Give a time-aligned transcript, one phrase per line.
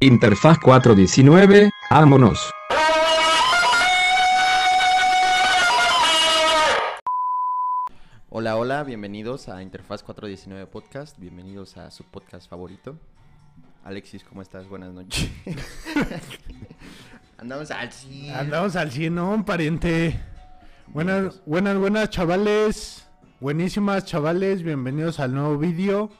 [0.00, 2.50] Interfaz 419, vámonos.
[8.28, 12.98] Hola, hola, bienvenidos a Interfaz 419 Podcast, bienvenidos a su podcast favorito.
[13.84, 14.68] Alexis, ¿cómo estás?
[14.68, 15.30] Buenas noches.
[17.38, 18.34] Andamos al cien.
[18.34, 20.20] Andamos al 100, ¿no, pariente?
[20.88, 23.08] Buenas, buenas, buenas, chavales.
[23.40, 24.62] Buenísimas, chavales.
[24.62, 26.10] Bienvenidos al nuevo vídeo.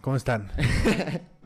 [0.00, 0.50] ¿Cómo están?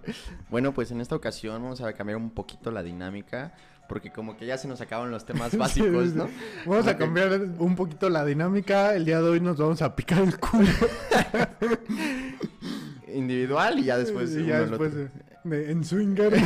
[0.51, 3.55] Bueno, pues en esta ocasión vamos a cambiar un poquito la dinámica,
[3.89, 6.29] porque como que ya se nos acaban los temas básicos, ¿no?
[6.67, 8.95] Vamos a cambiar un poquito la dinámica.
[8.95, 10.69] El día de hoy nos vamos a picar el culo.
[13.15, 15.09] Individual y ya después Y ya después otro.
[15.45, 16.33] de- de- en swinger.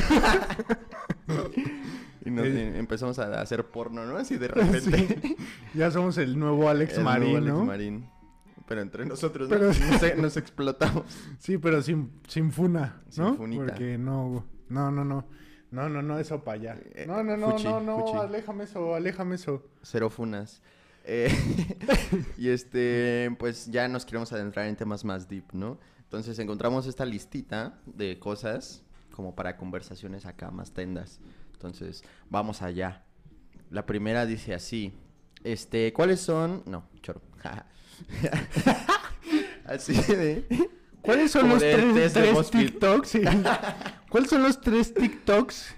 [2.25, 2.79] Y nos- Eh.
[2.79, 4.17] empezamos a hacer porno, ¿no?
[4.19, 5.19] Así de repente.
[5.23, 5.37] Sí.
[5.73, 7.65] Ya somos el nuevo Alex El nuevo Alex ¿no?
[7.65, 8.07] Marín.
[8.69, 9.91] Pero entre nosotros Pero- ¿no?
[9.91, 11.05] Nos, nos explotamos.
[11.39, 13.35] Sí, pero sin, sin funa, Sin ¿no?
[13.37, 13.65] funita.
[13.67, 15.27] Porque no, no, no, no.
[15.71, 16.81] No, no, no, eso para allá.
[16.95, 18.19] Eh, No, no, no, fuchi, no, no, fuchi.
[18.19, 19.65] aléjame eso, aléjame eso.
[19.83, 20.63] Cero funas.
[21.05, 21.31] Eh,
[22.39, 25.79] y este, pues ya nos queremos adentrar en temas más deep, ¿no?
[26.03, 31.21] Entonces encontramos esta listita de cosas como para conversaciones acá más tendas.
[31.53, 33.05] Entonces, vamos allá.
[33.71, 34.93] La primera dice así.
[35.45, 36.63] Este, ¿cuáles son?
[36.67, 37.21] No, choro.
[39.65, 40.45] así de.
[41.03, 42.13] ¿Cuáles son los tres.
[42.51, 43.19] TikToks?
[44.11, 45.75] ¿Cuáles son los tres TikToks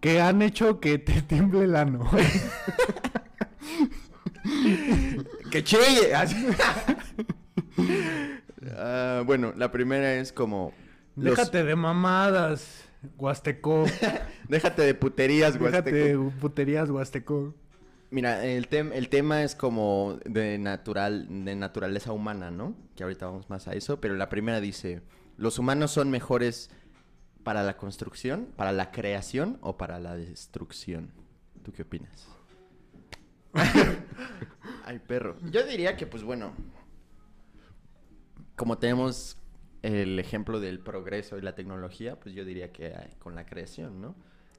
[0.00, 2.08] que han hecho que te tiemble el ano?
[5.50, 6.12] ¡Que chille!
[8.76, 10.72] Ah, bueno, la primera es como.
[11.16, 12.84] los- Déjate de mamadas,
[13.16, 13.84] Huasteco.
[14.48, 15.96] Déjate de puterías, Déjate Huasteco.
[16.24, 17.54] de puterías, Huasteco.
[18.10, 22.74] Mira, el, tem- el tema es como de natural, de naturaleza humana, ¿no?
[22.96, 25.02] Que ahorita vamos más a eso, pero la primera dice,
[25.36, 26.70] ¿los humanos son mejores
[27.44, 31.10] para la construcción, para la creación o para la destrucción?
[31.62, 32.28] ¿Tú qué opinas?
[34.84, 35.36] Ay, perro.
[35.50, 36.52] Yo diría que, pues bueno,
[38.56, 39.36] como tenemos
[39.82, 44.14] el ejemplo del progreso y la tecnología, pues yo diría que con la creación, ¿no?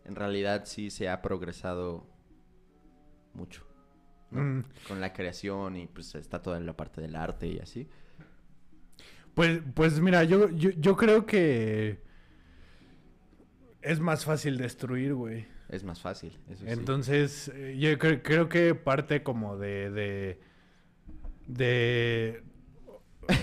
[0.06, 2.07] En realidad sí se ha progresado
[3.34, 3.66] mucho.
[4.31, 4.41] ¿no?
[4.41, 4.63] Mm.
[4.88, 7.88] Con la creación y pues está toda la parte del arte y así.
[9.34, 12.01] Pues, pues mira, yo, yo, yo creo que
[13.81, 15.47] es más fácil destruir, güey.
[15.69, 16.66] Es más fácil, eso.
[16.68, 20.39] Entonces, eh, yo cre- creo que parte como de, de,
[21.47, 22.44] de,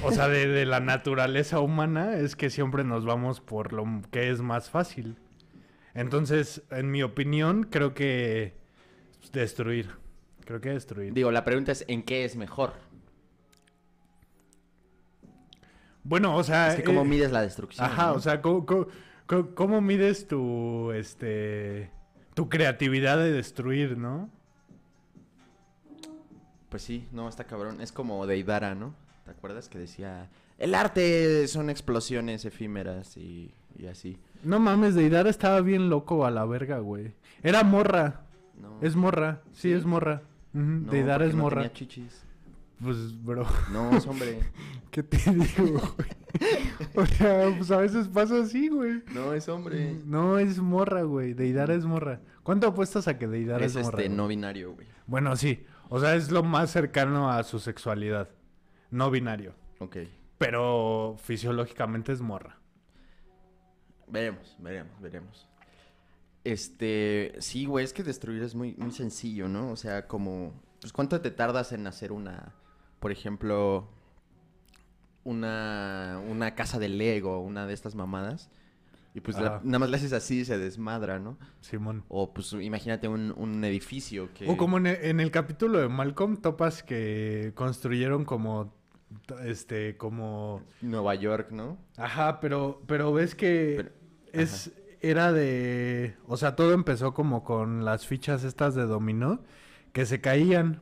[0.02, 4.30] o sea, de, de la naturaleza humana es que siempre nos vamos por lo que
[4.30, 5.16] es más fácil.
[5.94, 8.58] Entonces, en mi opinión, creo que
[9.32, 9.90] destruir.
[10.44, 11.12] Creo que destruir.
[11.12, 12.72] Digo, la pregunta es, ¿en qué es mejor?
[16.04, 16.68] Bueno, o sea...
[16.70, 17.84] es que cómo eh, mides la destrucción.
[17.86, 18.12] Ajá, ¿no?
[18.14, 18.86] o sea, ¿cómo, cómo-
[19.26, 21.90] cómo- cómo mides tu, este,
[22.34, 24.30] tu creatividad de destruir, no?
[26.68, 27.80] Pues sí, no, está cabrón.
[27.80, 28.94] Es como Deidara, ¿no?
[29.24, 34.18] ¿Te acuerdas que decía, el arte son explosiones efímeras y, y así?
[34.44, 37.14] No mames, Deidara estaba bien loco a la verga, güey.
[37.42, 38.25] Era morra.
[38.60, 39.42] No, Es morra.
[39.52, 39.72] Sí, ¿Sí?
[39.72, 40.22] es morra.
[40.52, 41.62] No, porque es morra.
[41.62, 42.22] tenía chichis.
[42.82, 44.40] Pues, bro, No, es hombre.
[44.90, 46.08] ¿qué te digo, güey?
[46.94, 49.02] O sea, pues a veces pasa así, güey.
[49.14, 49.98] No, es hombre.
[50.04, 51.32] No, es morra, güey.
[51.34, 52.20] Deidara es morra.
[52.42, 53.98] ¿Cuánto apuestas a que Deidara Es es, morra?
[53.98, 54.16] este, güey?
[54.16, 54.86] no binario, güey.
[55.06, 55.64] Bueno, sí.
[55.88, 58.28] O sea, es lo más cercano a su sexualidad.
[58.90, 59.54] No binario.
[59.78, 59.96] Ok.
[60.38, 62.58] Pero fisiológicamente es morra.
[64.08, 65.48] Veremos, veremos, veremos.
[66.46, 69.70] Este, sí, güey, es que destruir es muy, muy sencillo, ¿no?
[69.72, 72.54] O sea, como, pues, ¿cuánto te tardas en hacer una,
[73.00, 73.88] por ejemplo,
[75.24, 78.48] una, una casa de Lego, una de estas mamadas?
[79.14, 81.38] Y pues la- nada más le haces así y se desmadra, ¿no?
[81.62, 82.04] Simón.
[82.08, 84.46] O pues imagínate un, un edificio que...
[84.48, 88.74] O como en el, en el capítulo de Malcolm, topas que construyeron como.
[89.44, 90.62] Este, como.
[90.82, 91.78] Nueva York, ¿no?
[91.96, 93.90] Ajá, pero, pero ves que Pero-
[94.42, 94.70] es.
[95.00, 96.16] Era de.
[96.26, 99.40] O sea, todo empezó como con las fichas estas de dominó
[99.92, 100.80] que se caían.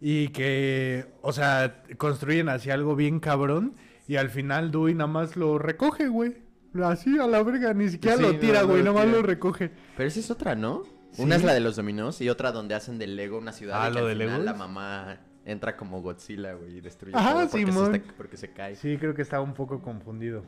[0.00, 1.06] Y que.
[1.22, 3.74] O sea, construyen así algo bien cabrón.
[4.06, 6.36] Y al final Dewey nada más lo recoge, güey.
[6.82, 9.70] Así a la verga, ni siquiera Sí, lo tira, no güey, nada más lo recoge.
[9.96, 10.82] Pero esa es otra, ¿no?
[11.18, 13.80] Una es la de los dominós y otra donde hacen de Lego una ciudad.
[13.80, 14.44] Ah, y que ¿lo al de final Legos?
[14.44, 17.94] la mamá entra como Godzilla, güey, y destruye Ajá, todo porque, se Simón.
[17.94, 18.74] está- porque se cae.
[18.74, 20.42] Sí, creo que estaba un poco confundido.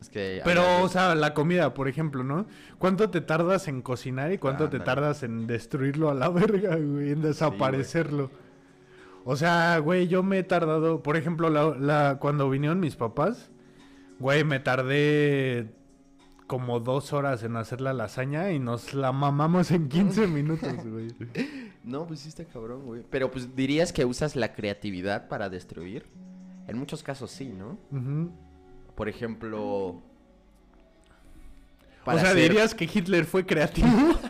[0.00, 2.46] Es que Pero, o sea, la comida, por ejemplo, ¿no?
[2.78, 7.10] ¿Cuánto te tardas en cocinar y cuánto te tardas en destruirlo a la verga, güey?
[7.12, 8.30] En desaparecerlo.
[9.24, 13.50] o sea, güey, yo me he tardado, por ejemplo, la, la- cuando vinieron mis papás,
[14.18, 15.68] güey, me tardé
[16.46, 21.08] como dos horas en hacer la lasaña y nos la mamamos en 15 minutos, güey.
[21.84, 23.02] No, pues sí está cabrón, güey.
[23.10, 26.06] Pero pues dirías que usas la creatividad para destruir.
[26.66, 27.78] En muchos casos sí, ¿no?
[27.90, 28.32] Ujú.
[29.00, 30.02] Por ejemplo.
[32.04, 33.88] O sea, hacer- dirías que Hitler fue creativo.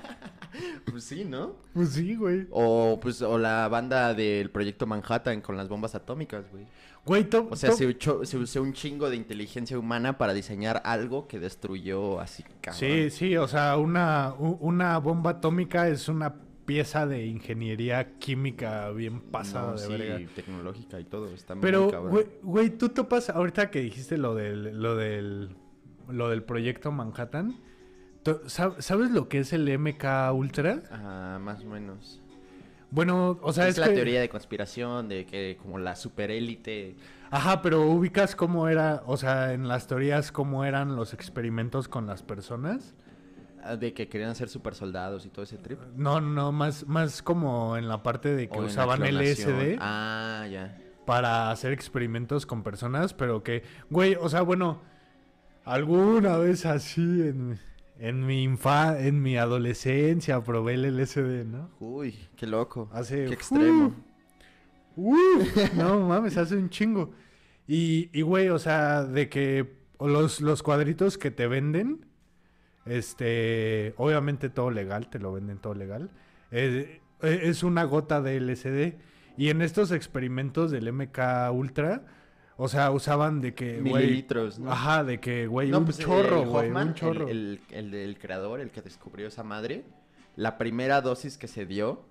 [0.91, 1.55] Pues sí, ¿no?
[1.75, 2.47] pues sí, güey.
[2.53, 6.67] O pues o la banda del proyecto Manhattan con las bombas atómicas, güey.
[7.05, 10.33] Güey, to- O sea, to- se, ucho- se usó un chingo de inteligencia humana para
[10.35, 12.79] diseñar algo que destruyó así, cabrón.
[12.79, 16.33] Sí, sí, o sea, una, una bomba atómica es una
[16.71, 20.21] pieza de ingeniería química bien pasada No, de sí, verga.
[20.37, 22.25] tecnológica y todo, está muy Pero, cabrón.
[22.45, 25.49] güey, tú topas, ahorita que dijiste lo del, lo del,
[26.09, 27.57] lo del proyecto Manhattan,
[28.47, 30.83] ¿sabes lo que es el MK Ultra?
[30.93, 32.21] Ah, más o menos.
[32.93, 36.95] Bueno, o sea, es, es, la que- teoría de conspiración de que como la superélite
[37.33, 42.07] Ajá, pero ubicas cómo era, o sea, en las teorías cómo eran los experimentos con
[42.07, 42.95] las personas.
[43.65, 45.81] Ah, de que querían ser super soldados y todo ese trip.
[45.97, 49.03] No, no, más, más como en la parte de que O usaban.
[49.03, 49.77] LSD.
[49.81, 50.79] Ah, ya.
[51.07, 54.81] para hacer experimentos con personas, pero que, güey, o sea, bueno,
[55.65, 57.59] alguna vez así en,
[57.99, 61.71] en mi infa, en mi adolescencia probé el LSD, ¿no?
[61.81, 62.89] Uy, qué loco.
[62.93, 63.95] Hace Qué extremo.
[64.97, 65.15] Uh,
[65.77, 67.13] no mames, hace un chingo.
[67.67, 72.07] Y, y, güey, o sea, de que los, los cuadritos que te venden,
[72.87, 76.11] este, obviamente todo legal, te lo venden todo legal,
[76.51, 78.99] eh, eh, es una gota de LSD.
[79.37, 82.05] Y en estos experimentos del MK Ultra,
[82.57, 84.71] o sea, usaban de que, Mililitros, ¿no?
[84.71, 87.29] ajá, de que, güey, No, un pues, chorro, el güey, un chorro.
[87.29, 89.85] El, el, creador, el que descubrió esa madre,
[90.37, 92.05] la primera dosis que se dio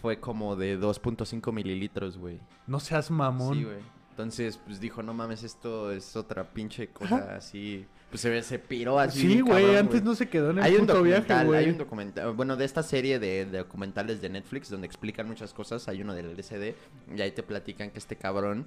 [0.00, 2.40] fue como de 2.5 mililitros, güey.
[2.66, 3.54] No seas mamón.
[3.54, 3.96] Sí, güey.
[4.10, 7.86] Entonces, pues dijo, no mames, esto es otra pinche cosa así.
[8.16, 9.20] Pues se, se piró así.
[9.20, 11.64] Sí, güey, antes no se quedó en el hay un viaje, documental, güey.
[11.64, 15.52] hay un documental, bueno, de esta serie de, de documentales de Netflix donde explican muchas
[15.52, 16.74] cosas, hay uno del LSD
[17.14, 18.66] y ahí te platican que este cabrón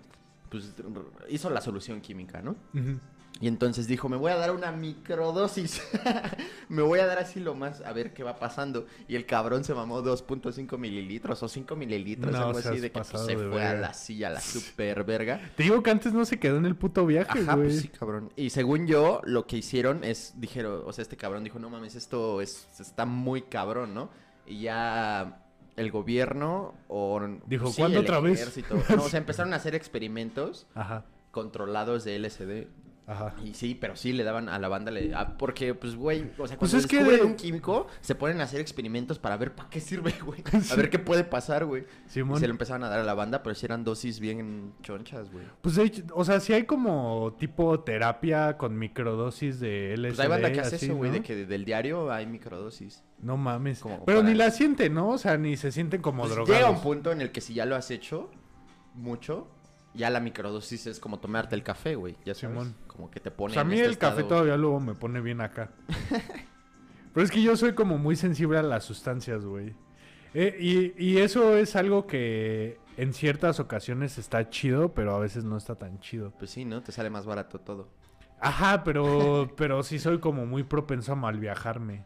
[0.50, 0.74] pues
[1.30, 2.56] hizo la solución química, ¿no?
[3.42, 5.82] Y entonces dijo, me voy a dar una microdosis.
[6.70, 8.86] me voy a dar así lo más, a ver qué va pasando.
[9.08, 13.00] Y el cabrón se mamó 2.5 mililitros o 5 mililitros, No algo así, de que
[13.00, 15.40] pues, se fue a la silla, a la super verga.
[15.56, 17.68] Te digo que antes no se quedó en el puto viaje, Ajá, güey.
[17.68, 18.30] pues sí, cabrón.
[18.36, 21.96] Y según yo, lo que hicieron es, dijeron, o sea, este cabrón dijo, no mames,
[21.96, 24.10] esto es, está muy cabrón, ¿no?
[24.46, 25.46] Y ya
[25.80, 27.20] el gobierno o...
[27.46, 28.40] Dijo, sí, ¿cuándo el otra vez?
[28.40, 28.76] ejército.
[28.96, 32.68] No, o sea, empezaron a hacer experimentos Ajá, controlados de LSD.
[33.10, 33.36] Ajá.
[33.44, 36.48] Y sí, pero sí le daban a la banda, le, ah, porque pues güey, o
[36.48, 39.36] sea, Pues cuando es que descubren de- un químico, se ponen a hacer experimentos para
[39.38, 40.44] ver para qué sirve, güey.
[40.72, 41.84] A ver qué puede pasar, güey.
[42.08, 42.40] Y Simón.
[42.40, 45.46] se lo empezaban a dar a la banda, pero sí eran dosis bien chonchas, güey.
[45.62, 50.08] Pues de hecho, o sea, sí hay como tipo terapia con microdosis de LSD.
[50.10, 51.16] Pues hay banda que hace así, eso, güey, ¿no?
[51.18, 53.04] de que del diario hay microdosis.
[53.22, 53.80] No mames.
[53.82, 55.10] Como Pero para- ni la sienten, ¿no?
[55.10, 56.58] O sea, ni se sienten como Pues drogados.
[56.58, 58.30] llega un punto en el que si ya lo has hecho
[58.96, 59.48] mucho,
[60.00, 62.16] ya la microdosis es como tomarte el café, güey.
[62.26, 62.76] Ya sabes, Simón.
[62.88, 65.22] como que te pone Pues a en mí este el café todavía luego me pone
[65.22, 65.72] bien acá.
[67.14, 69.76] Pero es que yo soy como muy sensible a las sustancias, güey.
[70.34, 75.44] Eh, y, y eso es algo que en ciertas ocasiones está chido, pero a veces
[75.44, 76.32] no está tan chido.
[76.38, 76.84] Pues sí, ¿no?
[76.84, 77.90] Te sale más barato todo.
[78.40, 82.06] Ajá, pero, pero sí soy como muy propenso a mal viajarme.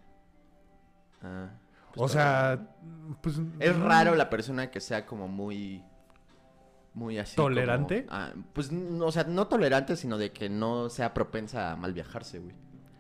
[1.22, 1.50] Ah,
[1.94, 2.76] pues o sea,
[3.22, 3.42] pues...
[3.60, 5.84] Es raro la persona que sea como muy.
[6.94, 7.36] Muy así.
[7.36, 8.06] como- ¿Tolerante?
[8.10, 11.94] ah, pues, no, o sea, no tolerante, sino de que no sea propensa a mal
[11.94, 12.56] viajarse, güey.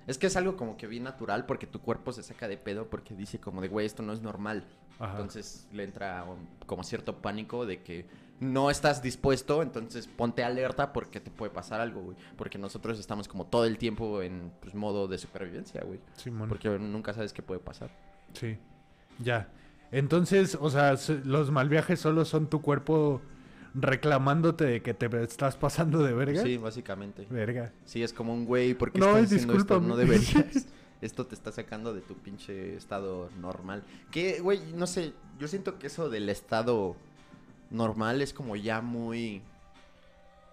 [0.08, 2.90] Es que es algo como que bien natural porque tu cuerpo se saca de pedo
[2.90, 4.66] porque dice como de, güey, esto no es normal.
[5.00, 5.12] Ajá.
[5.14, 8.06] Entonces le entra un- como cierto pánico de que
[8.40, 12.18] no estás dispuesto, entonces ponte alerta porque te puede pasar algo, güey.
[12.36, 16.02] Porque nosotros estamos como todo el tiempo en pues, modo de supervivencia, güey.
[16.18, 16.50] Simón.
[16.50, 17.90] Porque nunca sabes qué puede pasar.
[18.34, 18.58] Sí,
[19.20, 19.48] ya.
[19.92, 23.22] Entonces, o sea, los mal viajes solo son tu cuerpo
[23.74, 26.44] reclamándote de que te estás pasando de verga.
[26.44, 27.25] Sí, básicamente.
[27.30, 27.72] Verga.
[27.86, 29.80] Sí, es como un güey, ¿por qué No, estás haciendo esto?
[29.80, 30.68] No deberías.
[31.01, 33.84] Esto te está sacando de tu pinche estado normal.
[34.10, 36.96] Que, güey, no sé, yo siento que eso del estado
[37.72, 39.42] normal es como ya muy...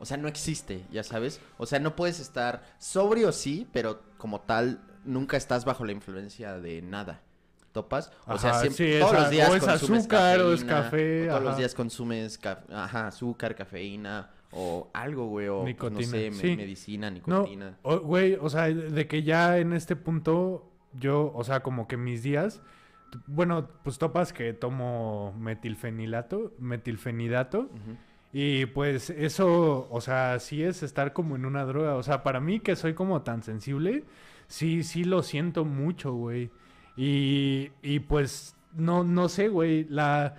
[0.00, 1.40] O sea, no existe, ya sabes.
[1.56, 6.58] O sea, no puedes estar sobrio, sí, pero como tal, nunca estás bajo la influencia
[6.58, 7.20] de nada.
[7.72, 8.10] ¿Topas?
[8.26, 11.32] O sea, siempre, sí, todos los días o es consumes azúcar, o es café, o
[11.34, 12.40] todos los días consumes
[12.72, 16.56] ajá, azúcar, cafeína, o algo, güey, o pues, Nicotina, no sé, sí.
[16.56, 17.78] medicina, No, nicotina.
[17.82, 21.96] o- güey, o sea, de que ya en este punto, yo, o sea, como que
[21.96, 22.60] mis días,
[23.28, 27.70] bueno, pues topas que tomo metilfenilato, metilfenidato,
[28.32, 32.40] y pues eso, o sea, sí es estar como en una droga, o sea, para
[32.40, 34.04] mí que soy como tan sensible,
[34.48, 36.50] sí, sí lo siento mucho, güey.
[37.02, 39.84] Y, y pues, no, no sé, güey.
[39.88, 40.34] La,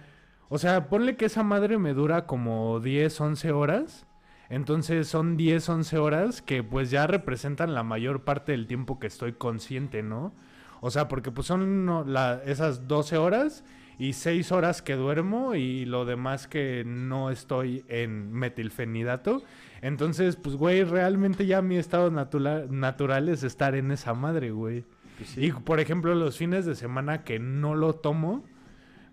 [0.48, 4.06] o sea, ponle que esa madre me dura como 10, 11 horas.
[4.48, 9.08] Entonces son 10, 11 horas que pues ya representan la mayor parte del tiempo que
[9.08, 10.36] estoy consciente, ¿no?
[10.82, 13.64] O sea, porque pues son la, esas 12 horas
[13.98, 19.42] y 6 horas que duermo y lo demás que no estoy en metilfenidato.
[19.82, 24.86] Entonces, pues, güey, realmente ya mi estado natura- natural es estar en esa madre, güey.
[25.22, 25.46] Pues sí.
[25.46, 28.44] Y, por ejemplo, los fines de semana que no lo tomo,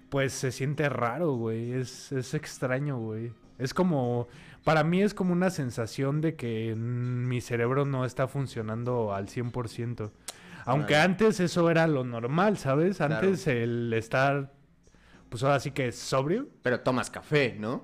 [0.09, 1.73] pues se siente raro, güey.
[1.73, 3.33] Es, es extraño, güey.
[3.59, 4.29] Es como,
[4.65, 10.11] para mí es como una sensación de que mi cerebro no está funcionando al 100%.
[10.65, 11.05] Aunque Claro.
[11.05, 12.99] antes eso era lo normal, ¿sabes?
[12.99, 13.17] Claro.
[13.17, 14.53] Antes el estar,
[15.29, 16.49] pues ahora sí que sobrio.
[16.63, 17.83] Pero tomas café, ¿no?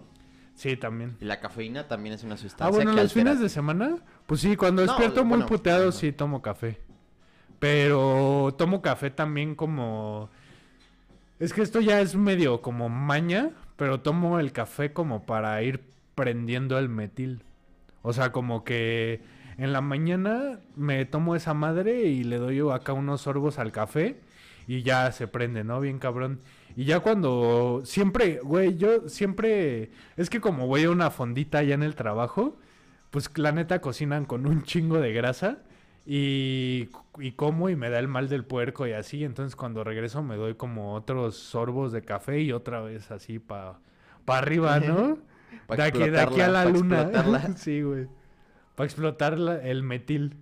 [0.54, 1.16] Sí, también.
[1.20, 3.96] Y la cafeína también es una sustancia Ah, bueno, que los altera- fines de semana,
[4.26, 6.80] pues sí, cuando No, despierto muy puteado, sí tomo café.
[7.58, 10.30] Pero tomo café también como...
[11.38, 15.80] Es que esto ya es medio como maña, pero tomo el café como para ir
[16.14, 17.42] prendiendo el metil.
[18.02, 19.20] O sea, como que
[19.58, 24.16] en la mañana me tomo esa madre y le doy acá unos sorbos al café
[24.66, 25.80] y ya se prende, ¿no?
[25.80, 26.40] Bien cabrón.
[26.76, 31.74] Y ya cuando siempre, güey, yo siempre es que como voy a una fondita allá
[31.74, 32.56] en el trabajo,
[33.10, 35.58] pues la neta cocinan con un chingo de grasa
[36.06, 40.22] y, y como y me da el mal del puerco y así, entonces cuando regreso
[40.22, 43.78] me doy como otros sorbos de café y otra vez así para
[44.24, 45.18] pa arriba, ¿no?
[45.66, 47.02] Pa' de, aquí, de aquí a la luna.
[47.02, 47.40] explotarla.
[47.56, 48.06] sí, güey.
[48.74, 50.36] Para explotar la- el metil.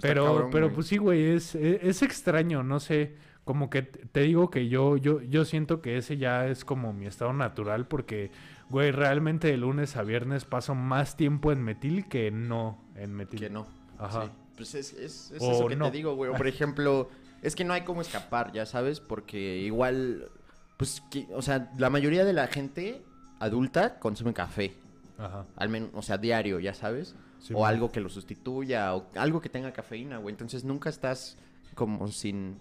[0.00, 0.74] Pero, cabrón, pero güey.
[0.76, 3.16] pues sí, güey, es, es, es extraño, no sé.
[3.44, 6.92] Como que te te digo que yo, yo, yo siento que ese ya es como
[6.92, 8.30] mi estado natural porque,
[8.68, 13.40] güey, realmente de lunes a viernes paso más tiempo en metil que no en metil.
[13.40, 13.66] Que no.
[13.98, 14.26] Ajá.
[14.26, 14.30] Sí.
[14.58, 15.86] Pues es, es, es eso que no.
[15.90, 16.30] te digo, güey.
[16.30, 17.08] O por ejemplo,
[17.40, 20.28] es que no hay cómo escapar, ya sabes, porque igual,
[20.76, 23.02] pues, que- o sea, la mayoría de la gente
[23.38, 24.74] adulta consume café.
[25.16, 25.46] Ajá.
[25.56, 27.14] Al menos, o sea, diario, ya sabes.
[27.40, 27.72] Sí, o man.
[27.74, 30.32] algo que lo sustituya, o algo que tenga cafeína, güey.
[30.32, 31.38] Entonces nunca estás
[31.74, 32.58] como sin.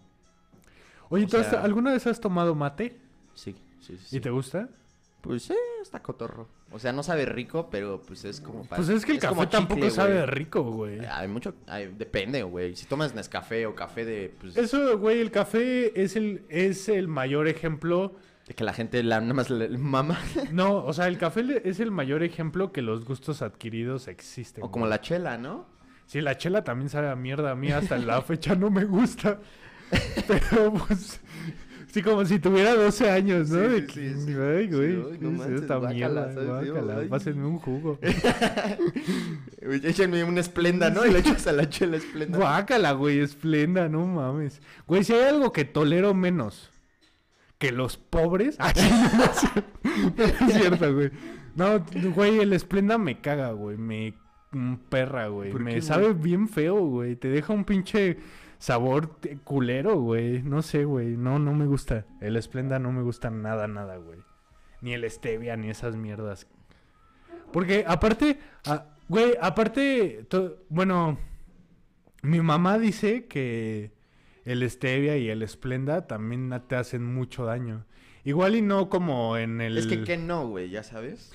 [1.09, 2.99] Oye, O ¿tú has- sea- alguna vez has tomado mate?
[3.33, 4.17] Sí, sí, sí.
[4.17, 4.69] ¿Y te gusta?
[5.21, 6.47] Pues eh, está cotorro.
[6.71, 9.47] O sea, no sabe rico, pero pues es como para- Pues es que el café
[9.47, 10.99] tampoco sabe rico, güey.
[11.05, 12.75] Hay mucho, hay- depende, güey.
[12.75, 17.07] Si tomas Nescafé o café de, pues, Eso, güey, el café es el, es el
[17.07, 18.15] mayor ejemplo.
[18.47, 20.19] de que la gente la, nada más le mama.
[20.51, 24.63] No, o sea, el café es el mayor ejemplo que los gustos adquiridos existen.
[24.63, 25.65] o como la chela, ¿no?
[26.05, 27.51] Sí, la chela también sabe a mierda.
[27.51, 29.39] A mí hasta la fecha no me gusta.
[30.27, 31.19] Pero pues.
[31.91, 33.69] Sí, como si tuviera 12 años, ¿no?
[33.69, 34.33] Sí, sí, sí.
[34.33, 34.95] Ay, güey.
[34.95, 36.31] Ay, ¿qué no es manches, esta guácala,
[36.99, 37.07] ay.
[37.07, 37.97] Pásenme un jugo.
[39.83, 41.05] Échenme una esplenda, ¿no?
[41.05, 42.37] Y le echas a la chela esplenda.
[42.37, 44.61] Guácala, güey, esplenda, no mames.
[44.85, 46.69] Güey, si hay algo que tolero menos
[47.57, 48.57] que los pobres.
[48.75, 49.63] Sí, no, es cierto,
[50.39, 51.11] no es cierto, güey.
[51.55, 53.77] No, güey, el esplenda me caga, güey.
[53.77, 54.13] Me
[54.89, 55.51] perra, güey.
[55.51, 56.21] ¿Por Me qué, sabe güey?
[56.21, 57.15] bien feo, güey.
[57.15, 58.17] Te deja un pinche
[58.59, 60.41] sabor culero, güey.
[60.43, 61.17] No sé, güey.
[61.17, 62.05] No, no me gusta.
[62.21, 64.19] El esplenda no me gusta nada, nada, güey.
[64.81, 66.47] Ni el stevia, ni esas mierdas.
[67.51, 68.39] Porque aparte,
[69.07, 70.27] güey, aparte,
[70.69, 71.17] bueno,
[72.21, 73.93] mi mamá dice que
[74.43, 77.85] el stevia y el esplenda también te hacen mucho daño.
[78.23, 79.77] Igual y no como en el...
[79.77, 81.33] Es que que no, güey, ya sabes.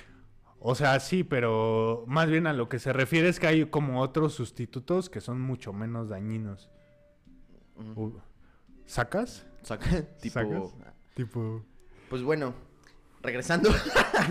[0.61, 4.01] O sea, sí, pero más bien a lo que se refiere es que hay como
[4.01, 6.71] otros sustitutos que son mucho menos dañinos.
[8.87, 9.47] ¿Sacas?
[9.63, 10.41] Saca, tipo.
[10.41, 10.95] ¿Sacas?
[11.15, 11.65] Tipo...
[12.09, 12.55] Pues bueno,
[13.23, 13.71] regresando.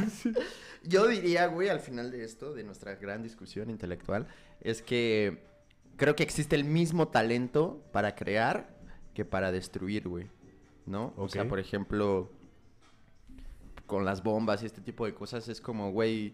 [0.83, 4.27] Yo diría, güey, al final de esto, de nuestra gran discusión intelectual,
[4.61, 5.43] es que
[5.95, 8.75] creo que existe el mismo talento para crear
[9.13, 10.27] que para destruir, güey.
[10.87, 11.13] ¿No?
[11.15, 12.31] O sea, por ejemplo,
[13.85, 16.33] con las bombas y este tipo de cosas es como, güey,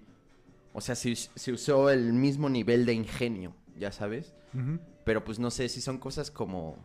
[0.74, 4.34] o sea, se, se usó el mismo nivel de ingenio, ya sabes.
[5.04, 6.78] Pero pues no sé si son cosas como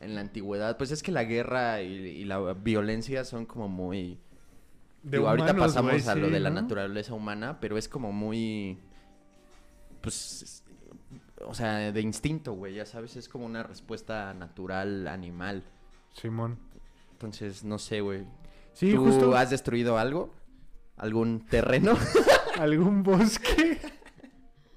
[0.00, 0.76] en la antigüedad.
[0.76, 4.18] Pues es que la guerra y, y la violencia son como muy...
[5.02, 6.60] De Digo, ahorita humanos, pasamos güey, a lo de la ¿no?
[6.62, 8.78] naturaleza humana, pero es como muy...
[10.00, 10.42] Pues...
[10.42, 10.64] es-
[11.46, 15.62] O sea, de instinto, güey, ya sabes, es como una respuesta natural, animal.
[16.14, 16.58] Simón.
[17.12, 18.24] Entonces, no sé, güey.
[18.74, 20.32] Sí, ¿Tú justo has destruido algo?
[20.96, 21.96] ¿Algún terreno?
[22.58, 23.78] algún bosque.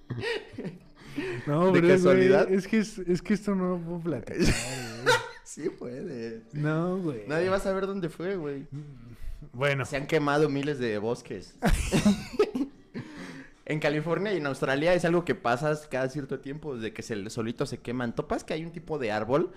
[1.45, 2.51] No, ¿De pero casualidad?
[2.51, 4.35] es que es, es que esto no lo puedo platicar.
[5.53, 6.41] sí puede.
[6.53, 7.27] No, güey.
[7.27, 8.65] Nadie va a saber dónde fue, güey.
[9.51, 11.55] Bueno, Se han quemado miles de bosques.
[13.65, 17.29] En California y en Australia es algo que pasas cada cierto tiempo, de que se,
[17.29, 18.13] solito se queman.
[18.13, 19.53] ¿Topas que hay un tipo de árbol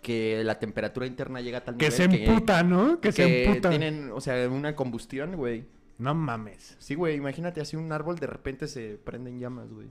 [0.00, 3.00] que la temperatura interna llega a tal Que nivel se emputa, ¿no?
[3.00, 3.70] Que, se que emputa.
[3.70, 5.64] tienen, o sea, una combustión, güey.
[5.98, 6.76] No mames.
[6.78, 9.88] Sí, güey, imagínate así un árbol de repente se prende en llamas, güey.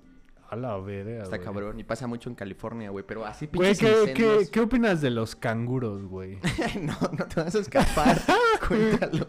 [0.49, 1.45] A la verga, Está güey.
[1.45, 4.49] cabrón y pasa mucho en California, güey, pero así Güey, pinches ¿qué, qué, incendios.
[4.49, 6.39] qué opinas de los canguros, güey?
[6.81, 8.21] no, no te vas a escapar.
[8.67, 9.27] Cuéntalo.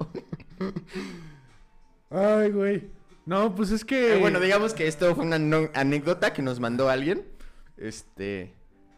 [2.10, 2.90] Ay, güey.
[3.26, 4.14] No, pues es que...
[4.16, 7.25] Eh, bueno, digamos que esto fue una no- anécdota que nos mandó alguien.
[7.76, 8.54] Este.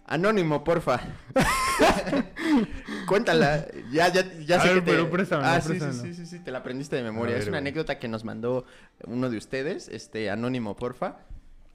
[0.06, 1.00] Anónimo, porfa.
[3.08, 3.66] Cuéntala.
[3.90, 4.90] Ya, ya, ya A sé ver, que te.
[4.92, 7.36] pero préstamela, ah, sí, sí, sí, sí, sí, te la aprendiste de memoria.
[7.36, 7.58] Es una güey.
[7.60, 8.64] anécdota que nos mandó
[9.06, 9.88] uno de ustedes.
[9.88, 11.18] Este, Anónimo, porfa.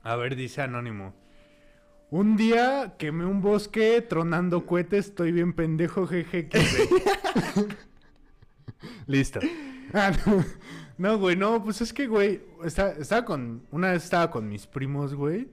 [0.05, 1.13] A ver, dice Anónimo.
[2.11, 6.47] Un día quemé un bosque tronando cohetes, estoy bien pendejo, jeje.
[9.07, 9.39] Listo.
[9.93, 10.43] Ah, no.
[10.97, 14.65] No, güey, no, pues es que, güey, está- estaba con, una vez estaba con mis
[14.65, 15.49] primos, güey,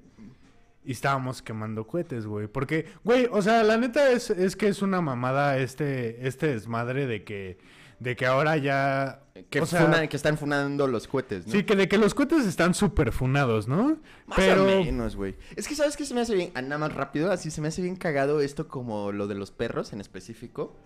[0.85, 4.83] y estábamos quemando cohetes, güey, porque, güey, o sea, la neta es, es que es
[4.83, 7.59] una mamada este, este desmadre de que,
[8.03, 11.53] de que ahora ya, Que, o sea, funa- que están funando los cohetes, ¿no?
[11.53, 13.99] sí, que de que los cohetes están súper funados, ¿no?
[14.27, 15.37] Más Pero, o menos, güey.
[15.57, 16.51] Es que, ¿sabes qué se me hace bien?
[16.55, 19.51] Ah, Nada más rápido, así se me hace bien cagado esto como lo de los
[19.51, 20.77] perros en específico.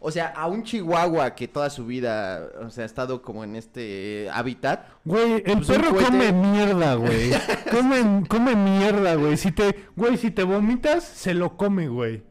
[0.00, 3.56] O sea, a un chihuahua que toda su vida, o sea, ha estado como en
[3.56, 4.86] este eh, hábitat.
[5.04, 7.30] Güey, el Pues perro cohete- come mierda, güey.
[7.72, 9.36] come, come mierda, güey.
[9.36, 12.22] Si te, güey, si te vomitas, se lo come, güey.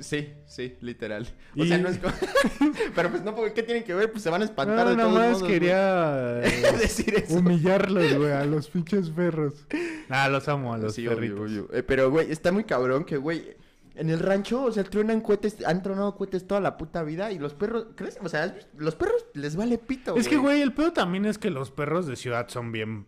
[0.00, 1.26] Sí, sí, literal.
[1.56, 2.14] O Y- sea, no es como...
[2.94, 4.10] Pero pues no, porque ¿qué tienen que ver?
[4.10, 7.38] Pues se van a espantar No, de nada todos más modos, quería eh, decir eso.
[7.38, 9.66] humillarlos, güey, a los pinches perros.
[10.08, 11.40] Ah, los amo, a los Sí, perritos.
[11.40, 11.68] obvio.
[11.72, 13.56] Eh, pero, güey, está muy cabrón que, güey,
[13.96, 17.38] en el rancho, o sea, truenan cohetes, han tronado cohetes toda la puta vida y
[17.38, 18.18] los perros, ¿crees?
[18.22, 21.50] O sea, los perros les vale pito, Es que, güey, el pedo también es que
[21.50, 23.06] los perros de ciudad son bien...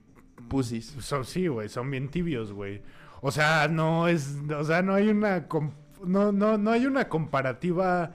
[0.48, 0.94] Pussies.
[1.00, 2.82] Son, sí, güey, son bien tibios, güey.
[3.20, 4.36] O sea, no es...
[4.56, 5.48] O sea, no hay una...
[6.04, 8.14] No, no, no hay una comparativa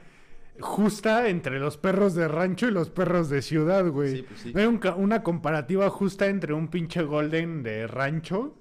[0.60, 4.18] justa entre los perros de rancho y los perros de ciudad, güey.
[4.18, 4.54] Sí, pues sí.
[4.54, 8.56] No hay un una comparativa justa entre un pinche golden de rancho,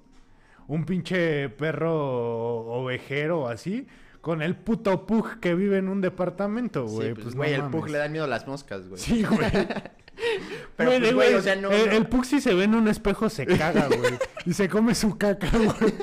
[0.67, 3.87] un pinche perro ovejero o así,
[4.21, 7.09] con el puto pug que vive en un departamento, güey.
[7.09, 8.99] Sí, pues, pues, güey, no el pug le dan miedo a las moscas, güey.
[9.01, 9.39] Sí, güey.
[10.75, 11.71] Pero, Güey, pues, güey, o sea, no...
[11.71, 14.19] el, no- el pug si se ve en un espejo se caga, güey.
[14.45, 15.93] y se come su caca, güey.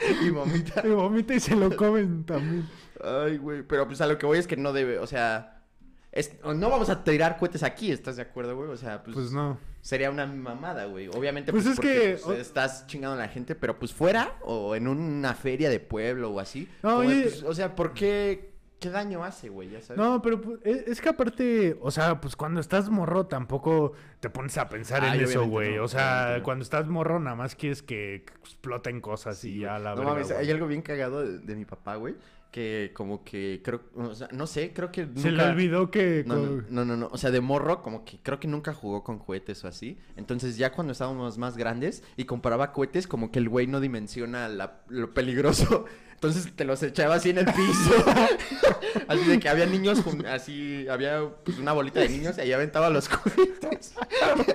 [0.22, 0.82] Y vomita.
[0.86, 2.68] Y vomita y se lo comen también.
[3.02, 5.57] Ay, güey, pero pues a lo que voy es que no debe, o sea...
[6.12, 8.70] es- no vamos a tirar cohetes aquí, ¿estás de acuerdo, güey?
[8.70, 9.14] O sea, pues...
[9.14, 9.58] Pues no.
[9.80, 11.08] Sería una mamada, güey.
[11.08, 14.34] Obviamente, Pues pues, es porque, que- pues, estás chingando a la gente, pero pues fuera
[14.42, 16.68] o en una feria de pueblo o así.
[16.82, 18.52] No, de, o sea, ¿por qué?
[18.80, 19.70] ¿Qué daño hace, güey?
[19.70, 19.98] Ya sabes.
[19.98, 24.30] No, pero pues, es, es que aparte, o sea, pues cuando estás morro tampoco te
[24.30, 25.76] pones a pensar en eso, güey.
[25.76, 26.44] no, o sea, no.
[26.44, 30.38] cuando estás morro nada más quieres que exploten cosas y ya la no mames, güey.
[30.38, 32.14] hay algo bien cagado de, de mi papá, güey.
[32.50, 36.24] Que como que creo, o sea, no sé, creo que Se le nunca- olvidó que...
[36.26, 38.72] No, co- no, no, no, no, o sea, de morro, como que creo que nunca
[38.72, 39.98] jugó con cohetes o así.
[40.16, 44.48] Entonces, ya cuando estábamos más grandes y comparaba cohetes, como que el güey no dimensiona
[44.48, 45.84] la- lo peligroso.
[46.14, 48.04] Entonces te los echaba así en el piso.
[49.08, 52.90] así de que había niños, así, había pues, una bolita de niños y ahí aventaba
[52.90, 53.94] los cohetes.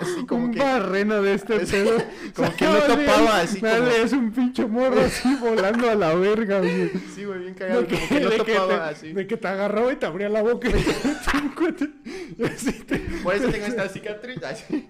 [0.02, 0.60] así como un que.
[0.60, 1.98] barreno de este pedo.
[2.36, 6.60] como que no topaba, así como- es un pinche morro así volando a la verga,
[6.60, 6.92] güey.
[7.16, 7.82] Sí, güey, bien cagado.
[7.82, 9.14] De que, Como que no topaba te, así.
[9.14, 11.90] de que te agarraba y te abría la boca y te un cohete.
[12.38, 14.44] Y así te- Por eso tengo esta cicatriz.
[14.44, 14.90] así.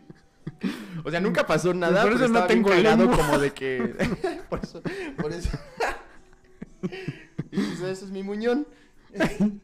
[1.03, 2.03] O sea, nunca pasó nada.
[2.03, 3.17] Por eso pero no tengo lengua.
[3.17, 3.95] como de que.
[4.49, 4.81] por eso.
[5.17, 5.49] Por eso.
[7.51, 8.65] y pues eso es mi muñón.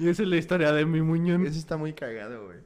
[0.00, 1.46] Y esa es la historia de mi muñón.
[1.46, 2.58] Eso está muy cagado, güey.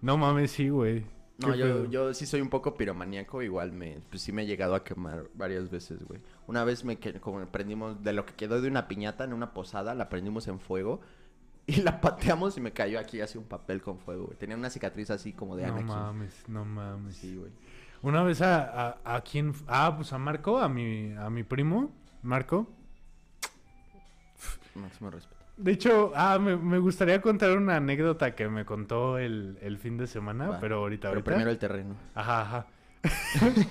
[0.00, 1.04] No mames, sí, güey.
[1.38, 4.76] No, yo, yo sí soy un poco piromaníaco, igual me, pues sí me he llegado
[4.76, 6.20] a quemar varias veces, güey.
[6.46, 9.94] Una vez me como prendimos, de lo que quedó de una piñata en una posada,
[9.94, 11.00] la prendimos en fuego
[11.66, 14.38] y la pateamos y me cayó aquí así un papel con fuego, güey.
[14.38, 15.86] Tenía una cicatriz así como de No Anakin.
[15.88, 17.16] mames, no mames.
[17.16, 17.50] Sí, güey.
[18.02, 19.52] Una vez a, a, a quién...
[19.66, 22.68] Ah, pues a Marco, a mi, a mi primo, Marco.
[24.74, 25.41] Máximo respeto.
[25.56, 29.96] De hecho, ah, me, me gustaría contar una anécdota que me contó el, el fin
[29.98, 31.94] de semana, Va, pero ahorita, Pero primero el terreno.
[32.14, 32.66] Ajá, ajá.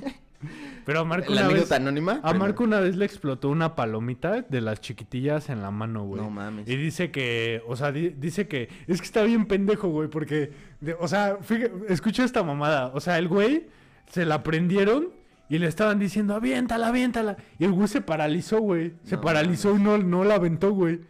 [0.85, 1.81] pero a Marco ¿La una anécdota vez...
[1.81, 2.19] anónima?
[2.23, 6.21] A Marco una vez le explotó una palomita de las chiquitillas en la mano, güey.
[6.21, 6.67] No mames.
[6.67, 10.51] Y dice que, o sea, di- dice que es que está bien pendejo, güey, porque,
[10.79, 12.91] de- o sea, fíjate, escucha esta mamada.
[12.93, 13.67] O sea, el güey
[14.09, 15.09] se la prendieron
[15.49, 17.37] y le estaban diciendo, aviéntala, aviéntala.
[17.59, 18.93] Y el güey se paralizó, güey.
[19.03, 21.01] Se No paralizó y no, no la aventó, güey.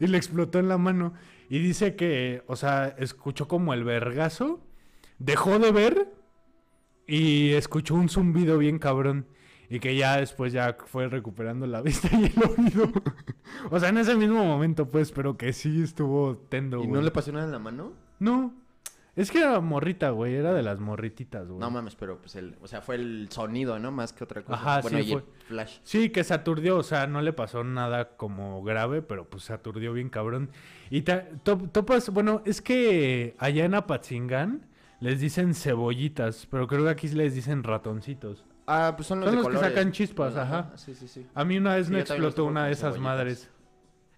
[0.00, 1.12] Y le explotó en la mano.
[1.48, 4.60] Y dice que, o sea, escuchó como el vergazo,
[5.18, 6.12] dejó de ver
[7.06, 9.26] y escuchó un zumbido bien cabrón.
[9.68, 12.90] Y que ya después ya fue recuperando la vista y el oído.
[13.70, 16.90] o sea, en ese mismo momento, pues, pero que sí estuvo tendo, ¿Y güey.
[16.90, 17.92] no le pasó nada en la mano?
[18.18, 18.52] No.
[19.16, 20.34] Es que era morrita, güey.
[20.34, 21.58] Era de las morrititas, güey.
[21.58, 23.90] No mames, pero pues el, o sea, fue el sonido, ¿no?
[23.90, 24.54] Más que otra cosa.
[24.58, 25.28] Ajá, bueno, sí, y el fue.
[25.48, 25.78] flash.
[25.82, 29.52] Sí, que se aturdió, o sea, no le pasó nada como grave, pero pues se
[29.52, 30.50] aturdió bien cabrón.
[30.90, 34.66] Y topas, bueno, es que allá en Apatzingán
[35.00, 38.44] les dicen cebollitas, pero creo que aquí les dicen ratoncitos.
[38.66, 40.70] Ah, pues son los Son de los que sacan chispas, ajá.
[40.76, 41.26] Sí, sí, sí.
[41.34, 43.02] A mí una vez Sí, me explotó una de esas cebollitas.
[43.16, 43.50] madres.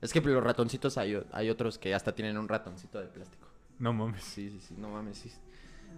[0.03, 3.42] Es que los ratoncitos hay, hay otros que hasta tienen un ratoncito de plástico.
[3.83, 4.23] No mames.
[4.23, 5.31] Sí, sí, sí, no mames, sí.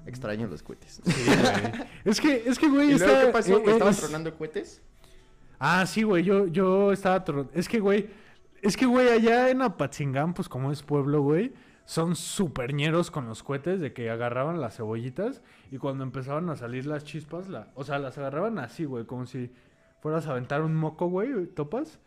[0.07, 1.01] Extraño los cohetes.
[1.05, 1.87] Sí, güey.
[2.05, 3.59] es que, es que, güey, ¿Y luego está- qué pasó?
[3.59, 4.83] eh, es- tronando cohetes?
[5.59, 7.25] Ah, sí, güey, yo, yo estaba...
[7.25, 8.09] tro- Es que, güey,
[8.63, 11.53] es que, güey, allá en Apatzingán, pues como es pueblo, güey,
[11.85, 16.87] son superñeros con los cohetes de que agarraban las cebollitas y cuando empezaban a salir
[16.87, 17.69] las chispas, la...
[17.75, 19.51] o sea, las agarraban así, güey, como si
[20.01, 21.99] fueras a aventar un moco, güey, topas.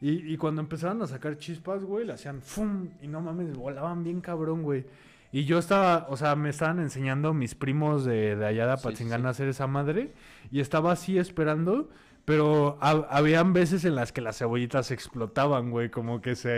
[0.00, 2.88] Y, y cuando empezaban a sacar chispas, güey, le hacían ¡fum!
[3.00, 4.84] Y no mames, volaban bien cabrón, güey.
[5.32, 8.80] Y yo estaba, o sea, me estaban enseñando mis primos de, de allá de sí,
[8.86, 9.26] Apatzingán sí.
[9.26, 10.12] a hacer esa madre.
[10.50, 11.88] Y estaba así esperando.
[12.24, 15.90] Pero ha- habían veces en las que las cebollitas explotaban, güey.
[15.90, 16.50] Como que se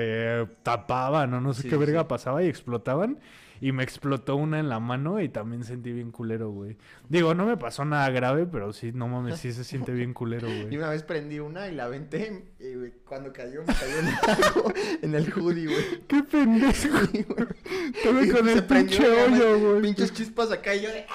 [0.42, 3.18] eh, tapaban o no sé Sí, qué verga pasaba y explotaban.
[3.60, 6.76] Y me explotó una en la mano y también sentí bien culero, güey.
[7.08, 10.48] Digo, no me pasó nada grave, pero sí, no mames, sí se siente bien culero,
[10.48, 10.76] Y güey.
[10.76, 14.72] una vez prendí una y la aventé y güey, cuando cayó me cayó en algo
[15.02, 15.84] en el hoodie, güey.
[16.08, 16.72] ¡Qué pendejo!
[16.72, 16.88] Sí,
[17.28, 18.28] güey.
[18.28, 19.82] Y con el pinche y hoyo, güey.
[19.82, 21.06] Pinches chispas acá y yo de...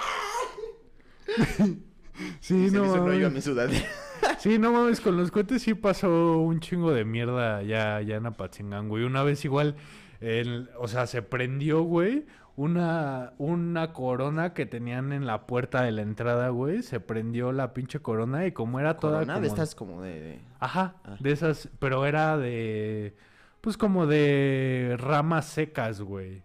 [2.39, 3.33] Sí, Y se no me hizo un hoyo a mames.
[3.33, 3.85] mi sudadera.
[4.39, 8.25] Sí, no mames, con los cohetes sí pasó un chingo de mierda ya, ya en
[8.25, 9.03] Apatzingán, güey.
[9.03, 9.75] Una vez igual,
[10.21, 15.91] el- o sea, se prendió, güey, una, una corona que tenían en la puerta de
[15.93, 16.83] la entrada, güey.
[16.83, 19.41] Se prendió la pinche corona y como era toda Corona como...
[19.43, 20.19] de estas como de...
[20.21, 21.15] de- Ajá, Ah.
[21.19, 23.15] de esas, pero era de...
[23.61, 26.41] Pues como de ramas secas, güey.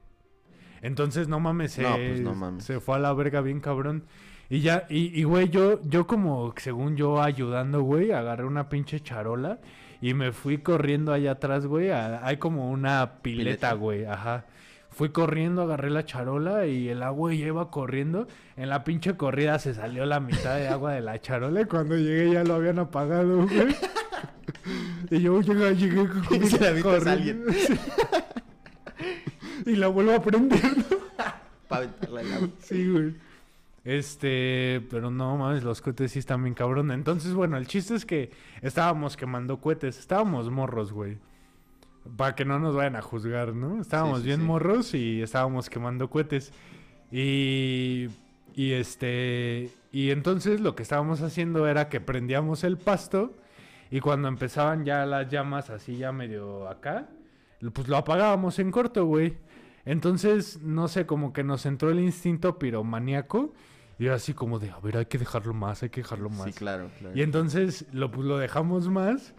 [0.83, 2.65] Entonces, no mames, se, No, pues, no mames.
[2.65, 4.05] se fue a la verga bien cabrón.
[4.51, 9.01] Y ya, y, y, güey, yo, yo como, según yo, ayudando, güey, agarré una pinche
[9.01, 9.59] charola
[10.07, 11.91] y me fui corriendo allá atrás, güey.
[11.91, 13.25] a- hay como una pileta,
[13.71, 13.73] Pileta.
[13.73, 14.45] güey, ajá.
[14.91, 18.29] Fui corriendo, agarré la charola y el agua ya iba corriendo.
[18.57, 21.97] En la pinche corrida se salió la mitad de agua de la charola y cuando
[21.97, 23.75] llegué ya lo habían apagado, güey.
[25.11, 27.51] Y yo llegué, llegué Y se la corriendo.
[29.67, 30.61] y la vuelvo a prender.
[31.69, 32.49] Para aventarla al agua.
[32.61, 33.15] Sí, güey.
[33.85, 36.91] Este, pero no mames, los cohetes sí están bien cabrón.
[36.91, 38.31] Entonces, bueno, el chiste es que
[38.63, 41.19] estábamos quemando cohetes, estábamos morros, güey.
[42.17, 43.81] Para que no nos vayan a juzgar, ¿no?
[43.81, 44.47] Estábamos sí, bien sí.
[44.47, 46.53] morros y estábamos quemando cohetes.
[47.13, 48.09] Y,
[48.55, 53.35] y este, y entonces lo que estábamos haciendo era que prendíamos el pasto
[53.91, 57.09] y cuando empezaban ya las llamas así ya medio acá,
[57.73, 59.37] pues lo apagábamos en corto, güey.
[59.85, 63.53] Entonces, no sé, como que nos entró el instinto piromaníaco
[63.99, 66.47] y era así como de, a ver, hay que dejarlo más, hay que dejarlo más.
[66.47, 67.17] Sí, claro, claro.
[67.17, 69.35] Y entonces lo, pues, lo dejamos más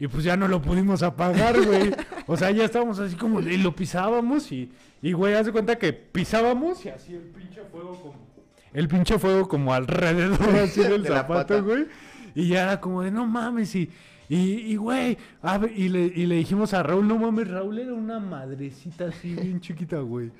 [0.00, 1.92] y pues ya no lo pudimos apagar, güey.
[2.26, 4.70] O sea, ya estábamos así como, y lo pisábamos y,
[5.02, 8.28] y güey, haz de cuenta que pisábamos y así el pinche fuego como...
[8.72, 11.86] El pinche fuego como alrededor así del De zapato, güey.
[12.34, 13.90] Y ya era como de, no mames, y...
[14.30, 17.94] Y, y, güey, ver, y, le, y le dijimos a Raúl, no mames, Raúl era
[17.94, 20.30] una madrecita así bien chiquita, güey.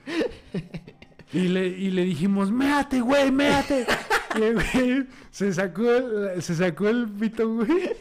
[1.32, 3.86] Y le, y le dijimos, méate, güey, méate.
[4.38, 7.96] Y el güey se sacó el, se sacó el pito, güey.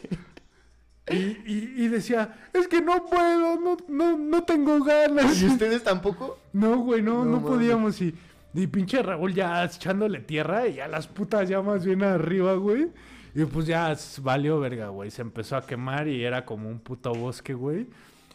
[1.10, 5.40] Y, y, y decía, es que no puedo, no, no, no tengo ganas.
[5.40, 6.38] ¿Y ustedes tampoco?
[6.52, 8.00] No, güey, no, No podíamos.
[8.02, 8.14] Y,
[8.52, 12.88] y pinche Raúl ya echándole tierra y ya las putas llamas bien arriba, güey.
[13.34, 15.10] Y pues ya valió verga, güey.
[15.10, 17.86] Se empezó a quemar y era como un puto bosque, güey.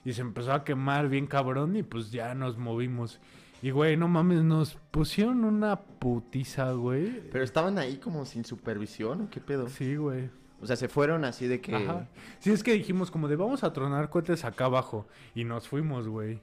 [0.06, 3.20] Y se empezó a quemar bien cabrón y pues ya nos movimos.
[3.64, 7.30] Y, güey, no mames, nos pusieron una putiza, güey.
[7.32, 9.70] Pero estaban ahí como sin supervisión, ¿o qué pedo?
[9.70, 10.30] Sí, güey.
[10.62, 11.74] O sea, se fueron así de que...
[11.76, 12.08] Ajá.
[12.40, 15.08] Sí, es que dijimos como de vamos a tronar cohetes acá abajo.
[15.34, 16.42] Y nos fuimos, güey.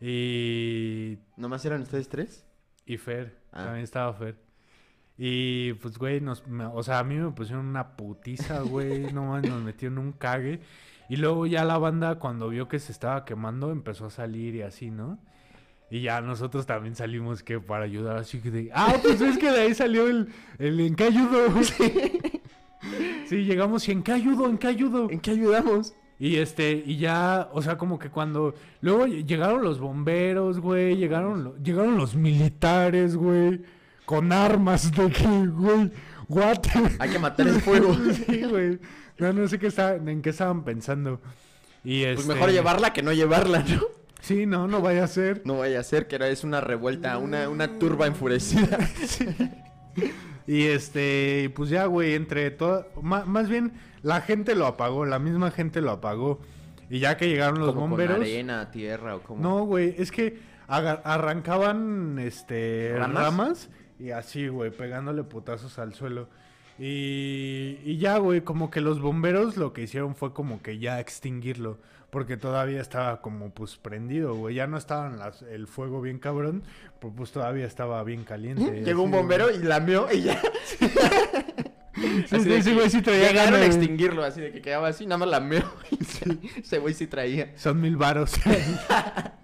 [0.00, 2.44] Y ¿Nomás eran ustedes tres?
[2.86, 3.64] Y Fer, Ah.
[3.64, 4.36] también estaba Fer.
[5.16, 9.26] Y pues, güey, nos, me- o sea, a mí me pusieron una putiza, güey, no
[9.26, 10.60] mames, nos metieron un cague.
[11.08, 14.62] Y luego ya la banda, cuando vio que se estaba quemando, empezó a salir y
[14.62, 15.18] así, ¿no?
[15.90, 19.50] Y ya nosotros también salimos que para ayudar, así que de, ah, pues es que
[19.50, 21.48] de ahí salió el, el en qué ayudo.
[23.26, 23.44] Sí.
[23.44, 25.10] llegamos y en qué ayudo, en qué ayudo.
[25.10, 25.94] ¿En qué ayudamos?
[26.18, 28.54] Y este, y ya, o sea, como que cuando.
[28.80, 30.96] Luego ll- llegaron los bomberos, güey.
[30.96, 33.60] Llegaron, llegaron los militares, güey.
[34.04, 35.90] Con armas de que, güey.
[36.28, 36.58] What?
[36.98, 37.94] Hay que matar el fuego.
[38.26, 38.78] sí, güey.
[39.18, 41.20] No, no sé qué está, en qué estaban pensando.
[41.84, 43.80] Y Pues este- mejor llevarla que no llevarla, ¿no?
[44.20, 45.42] Sí, no, no vaya a ser.
[45.44, 48.78] No vaya a ser que era es una revuelta, una, una turba enfurecida.
[50.46, 55.52] Y este, pues ya, güey, entre todo, más bien la gente lo apagó, la misma
[55.52, 56.40] gente lo apagó.
[56.88, 59.40] Y ya que llegaron los Como bomberos, con arena, tierra o como.
[59.40, 63.22] no, güey, es que arrancaban este ¿Ramas?
[63.22, 63.70] ¿Ramas?
[64.00, 66.28] y así, güey, pegándole putazos al suelo.
[66.82, 70.98] Y, y ya, güey, como que los bomberos lo que hicieron fue como que ya
[70.98, 71.78] extinguirlo.
[72.08, 74.56] Porque todavía estaba como pues prendido, güey.
[74.56, 76.64] Ya no estaba las- el fuego bien cabrón,
[77.00, 78.82] pero pues todavía estaba bien caliente.
[78.82, 79.60] Llegó un bombero güey.
[79.60, 80.40] y lamió y ya.
[82.26, 85.04] Sí, Así ese güey sí traía Llegaron a ganas, extinguirlo, así de que quedaba así,
[85.04, 85.62] nada más lameó.
[85.90, 86.34] y ya.
[86.56, 87.52] Ese güey sí traía.
[87.58, 88.32] Son mil varos.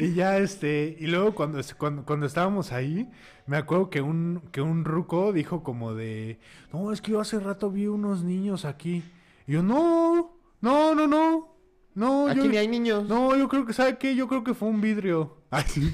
[0.00, 3.08] y ya este, y luego cuando, cuando, cuando estábamos ahí,
[3.46, 6.38] me acuerdo que un, que un ruco dijo como de,
[6.72, 9.02] no, es que yo hace rato vi unos niños aquí.
[9.46, 11.54] Y yo, no, no, no, no,
[11.94, 13.08] no, Aquí yo, ni hay niños.
[13.08, 14.14] no, yo creo que, ¿sabe qué?
[14.14, 15.38] Yo creo que fue un vidrio.
[15.50, 15.92] Ay, sí.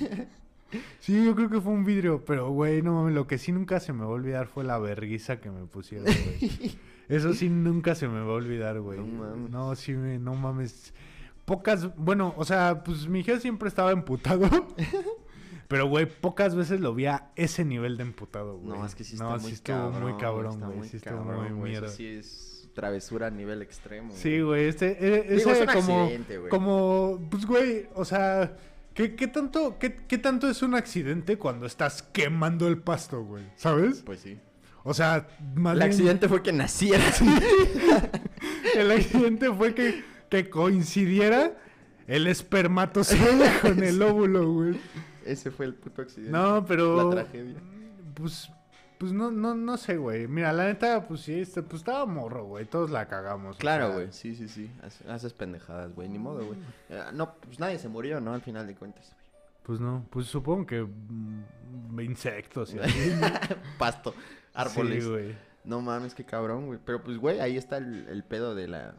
[1.00, 3.80] Sí, yo creo que fue un vidrio, pero güey, no mames, lo que sí nunca
[3.80, 6.76] se me va a olvidar fue la verguiza que me pusieron, güey.
[7.08, 8.98] Eso sí nunca se me va a olvidar, güey.
[8.98, 9.50] No mames.
[9.50, 10.92] No, sí, me- no mames.
[11.46, 14.48] Pocas, bueno, o sea, pues mi jefe siempre estaba emputado.
[15.68, 18.78] Pero, güey, pocas veces lo vi a ese nivel de emputado, güey.
[18.78, 20.02] No, es que sí está No, muy sí estuvo cabrón.
[20.02, 20.88] muy cabrón, güey.
[20.88, 21.88] Sí estuvo muy eso mierda.
[21.88, 24.12] sí es travesura a nivel extremo.
[24.14, 26.50] Sí, güey, este, e- Digo, ese es un como, accidente, güey.
[26.50, 28.54] como, pues, güey, o sea,
[28.94, 33.44] ¿qué, qué tanto, qué, qué tanto es un accidente cuando estás quemando el pasto, güey?
[33.56, 34.02] ¿Sabes?
[34.04, 34.38] Pues sí.
[34.84, 37.20] O sea, más El bien- accidente fue que nacieras.
[38.76, 41.52] el accidente fue que, que coincidiera
[42.06, 44.80] el espermatozoide con el óvulo, güey.
[45.24, 46.30] Ese fue el puto accidente.
[46.36, 47.10] No, pero.
[47.12, 47.56] La tragedia.
[48.14, 48.50] Pues,
[48.98, 50.26] pues no, no, no sé, güey.
[50.28, 52.64] Mira, la neta, pues sí, este, pues estaba morro, güey.
[52.64, 53.56] Todos la cagamos.
[53.58, 54.08] Claro, güey.
[54.12, 54.70] Sí, sí, sí.
[54.82, 56.08] Hace- Haces pendejadas, güey.
[56.08, 56.58] Ni modo, güey.
[56.88, 58.32] Eh, no, pues nadie se murió, ¿no?
[58.34, 59.04] Al final de cuentas.
[59.12, 59.26] güey.
[59.64, 63.12] Pues no, pues supongo que mm, insectos y así.
[63.78, 64.14] Pasto,
[64.54, 65.02] árboles.
[65.04, 65.34] Sí, güey.
[65.64, 66.78] no mames, qué cabrón, güey.
[66.84, 68.94] Pero pues, güey, ahí está el, el pedo de la.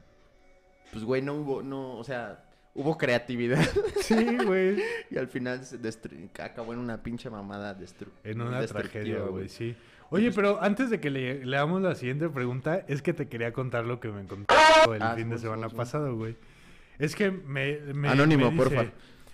[0.92, 2.44] Pues, güey, no hubo, no, o sea,
[2.76, 3.64] hubo creatividad.
[4.02, 4.82] Sí, güey.
[5.12, 5.78] y al final se
[6.42, 9.76] acabó en una pinche mamada destru En una destructiva, tragedia, güey, sí.
[10.10, 13.84] Oye, pero antes de que le leamos la siguiente pregunta, es que te quería contar
[13.86, 14.56] lo que me encontré
[14.96, 15.76] el Ah, fin Simón, de semana Simón, Simón.
[15.76, 16.38] pasado, güey.
[16.98, 17.80] Es que me...
[17.94, 18.86] me- Anónimo, me porfa.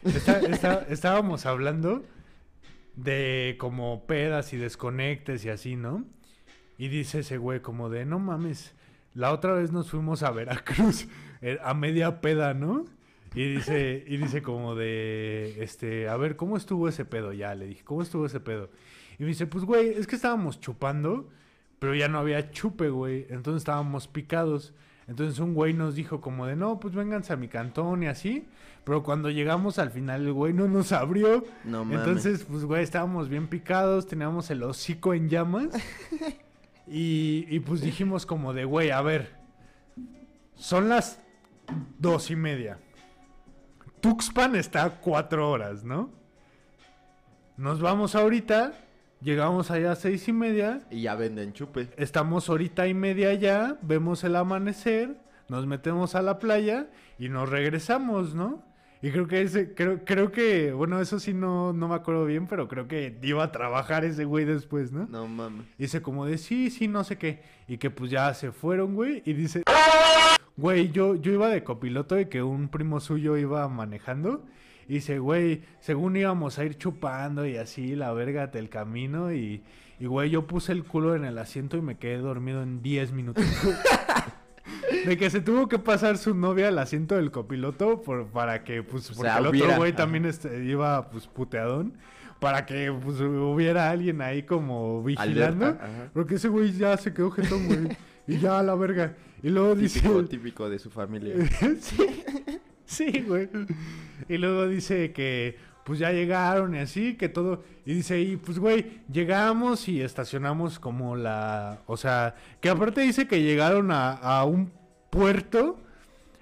[0.04, 2.04] está- está- estábamos hablando
[2.96, 6.04] de como pedas y desconectes y así, ¿no?
[6.78, 8.74] Y dice ese güey como de, no mames,
[9.14, 11.08] la otra vez nos fuimos a Veracruz
[11.62, 12.86] a media peda, ¿no?
[13.36, 17.34] Y dice, y dice como de, este, a ver, ¿cómo estuvo ese pedo?
[17.34, 18.70] Ya, le dije, ¿cómo estuvo ese pedo?
[19.18, 21.30] Y me dice, pues, güey, es que estábamos chupando,
[21.80, 23.26] pero ya no había chupe, güey.
[23.30, 24.74] Entonces estábamos picados.
[25.08, 28.46] Entonces un güey nos dijo como de, no, pues vénganse a mi cantón y así.
[28.84, 31.44] Pero cuando llegamos al final, el güey no nos abrió.
[31.64, 32.00] No mames.
[32.00, 35.70] Entonces, pues, güey, estábamos bien picados, teníamos el hocico en llamas.
[36.88, 39.36] y, y pues dijimos como de, güey, a ver,
[40.56, 41.22] son las
[42.00, 42.80] dos y media.
[44.02, 46.12] Tuxpan está a cuatro horas, ¿no?
[47.56, 48.74] Nos vamos ahorita,
[49.22, 51.90] llegamos allá a seis y media, Y ya venden chupe.
[51.98, 55.18] estamos horita y media allá, vemos el amanecer,
[55.50, 56.88] nos metemos a la playa
[57.20, 58.64] y nos regresamos, ¿no?
[59.02, 62.48] Y creo que ese, creo, creo que, bueno, eso sí no, no me acuerdo bien,
[62.48, 65.08] pero creo que iba a trabajar ese güey después, ¿no?
[65.10, 65.66] No mames.
[65.78, 67.42] Y dice como de sí, sí, no sé qué.
[67.68, 69.22] Y que pues ya se fueron, güey.
[69.26, 69.64] Y dice,
[70.58, 74.44] güey, yo, yo iba de copiloto y que un primo suyo iba manejando.
[74.88, 79.34] Y dice, güey, según íbamos a ir chupando y así, la verga del camino.
[79.34, 79.64] Y,
[80.00, 83.12] y, güey, yo puse el culo en el asiento y me quedé dormido en 10
[83.14, 83.46] minutos.
[85.06, 88.84] De que se tuvo que pasar su novia al asiento del copiloto por, para que,
[88.84, 91.94] pues, O porque sea, el hubiera- otro güey también este, iba, pues, puteadón.
[92.40, 95.66] Para que, pues, hubiera alguien ahí como vigilando.
[95.68, 96.10] Alerta.
[96.14, 97.80] Porque ese güey ya se quedó jetón, güey.
[98.28, 99.16] y ya a la verga.
[99.44, 100.00] Y luego dice...
[100.00, 101.36] Típico, típico de su familia.
[101.82, 102.24] sí,
[102.86, 103.50] sí, güey.
[104.30, 107.62] Y luego dice que pues ya llegaron y así, que todo.
[107.86, 111.80] Y dice, y pues güey, llegamos y estacionamos como la.
[111.88, 114.72] O sea, que aparte dice que llegaron a, a un
[115.10, 115.78] puerto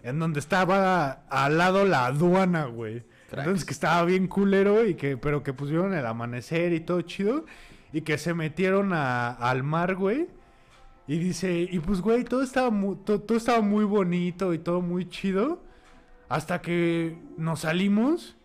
[0.04, 3.00] en donde estaba al lado la aduana, güey.
[3.32, 3.40] Cracks.
[3.48, 7.46] Entonces que estaba bien culero y que, pero que pusieron el amanecer y todo chido.
[7.94, 10.28] Y que se metieron a- al mar, güey.
[11.08, 14.82] Y dice, y pues, güey, todo estaba, mu- to- todo estaba muy bonito y todo
[14.82, 15.64] muy chido.
[16.30, 18.38] Hasta que nos salimos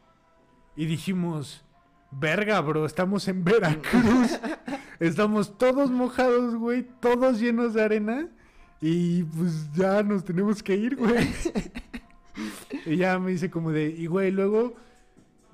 [0.74, 1.64] y dijimos,
[2.10, 4.40] verga, bro, estamos en Veracruz.
[5.00, 8.28] estamos todos mojados, güey, todos llenos de arena.
[8.80, 11.28] Y pues ya nos tenemos que ir, güey.
[12.86, 14.74] y ya me dice como de, y güey, luego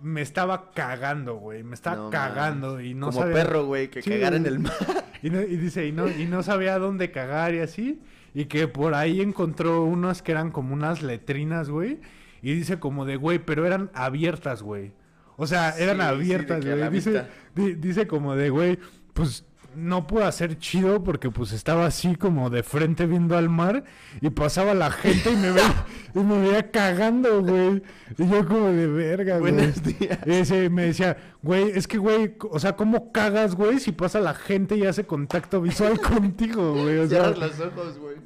[0.02, 1.62] me estaba cagando, güey.
[1.62, 3.34] Me estaba No cagando y no Como sabía.
[3.34, 4.72] perro, güey, que Sí, cagar en el mar.
[5.22, 8.00] Y, no- y dice, y no, y no sabía dónde cagar y así.
[8.34, 12.00] Y que por ahí encontró unas que eran como unas letrinas, güey.
[12.42, 14.92] Y dice como de, güey, pero eran abiertas, güey.
[15.36, 16.90] O sea, eran Sí, abiertas, güey.
[16.90, 18.78] dice, di- dice como de, güey,
[19.12, 23.84] pues no puedo hacer chido porque pues estaba así como de frente viendo al mar
[24.20, 27.82] y pasaba la gente y me veía, y me veía cagando, güey.
[28.18, 29.52] Y yo como de verga, güey.
[29.52, 30.18] Buenos días.
[30.26, 34.20] Y ese me decía, güey, es que, güey, o sea, ¿cómo cagas, güey, si pasa
[34.20, 36.98] la gente y hace contacto visual contigo, güey?
[36.98, 38.16] O sea, Cierras los ojos, güey.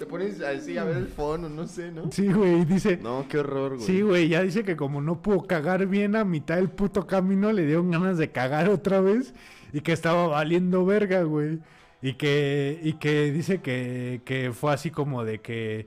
[0.00, 2.10] Te pones así a ver el fondo, no sé, ¿no?
[2.10, 3.86] sí, güey, y dice, No, qué horror, güey.
[3.86, 7.52] sí, güey, ya dice que como no pudo cagar bien a mitad del puto camino,
[7.52, 9.32] le dieron ganas de cagar otra vez
[9.76, 11.58] y que estaba valiendo verga, güey.
[12.00, 15.86] Y que, y que dice que, que fue así como de que,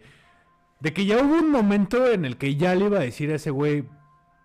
[0.80, 3.36] de que ya hubo un momento en el que ya le iba a decir a
[3.36, 3.86] ese güey,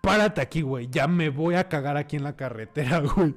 [0.01, 3.35] párate aquí, güey, ya me voy a cagar aquí en la carretera, güey.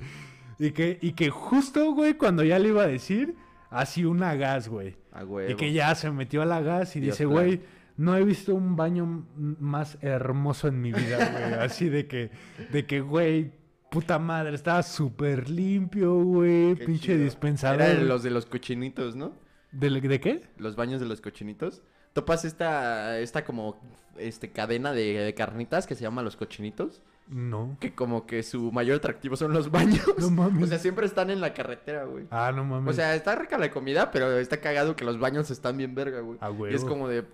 [0.59, 3.37] Y que, y que justo, güey, cuando ya le iba a decir,
[3.69, 4.97] así una gas, güey.
[5.13, 5.51] A huevo.
[5.51, 7.35] Y que ya se metió a la gas y Dios dice, plan.
[7.35, 7.61] güey,
[7.99, 11.53] no he visto un baño más hermoso en mi vida, güey.
[11.61, 12.31] Así de que,
[12.73, 13.58] de que, güey,
[13.91, 16.75] puta madre, estaba súper limpio, güey.
[16.77, 17.25] Qué Pinche chido.
[17.25, 17.81] dispensador.
[17.81, 19.33] Era de los de los cochinitos, ¿no?
[19.73, 20.49] ¿De, de qué?
[20.57, 21.83] Los baños de los cochinitos.
[22.13, 23.79] Topas esta, esta como,
[24.17, 27.03] este, cadena de, de carnitas que se llama los cochinitos.
[27.29, 27.77] No.
[27.79, 30.07] Que como que su mayor atractivo son los baños.
[30.19, 30.63] No mames.
[30.65, 32.27] O sea, siempre están en la carretera, güey.
[32.31, 32.91] Ah, no mames.
[32.91, 36.21] O sea, está rica la comida, pero está cagado que los baños están bien verga,
[36.21, 36.39] güey.
[36.41, 37.27] A Y es como de...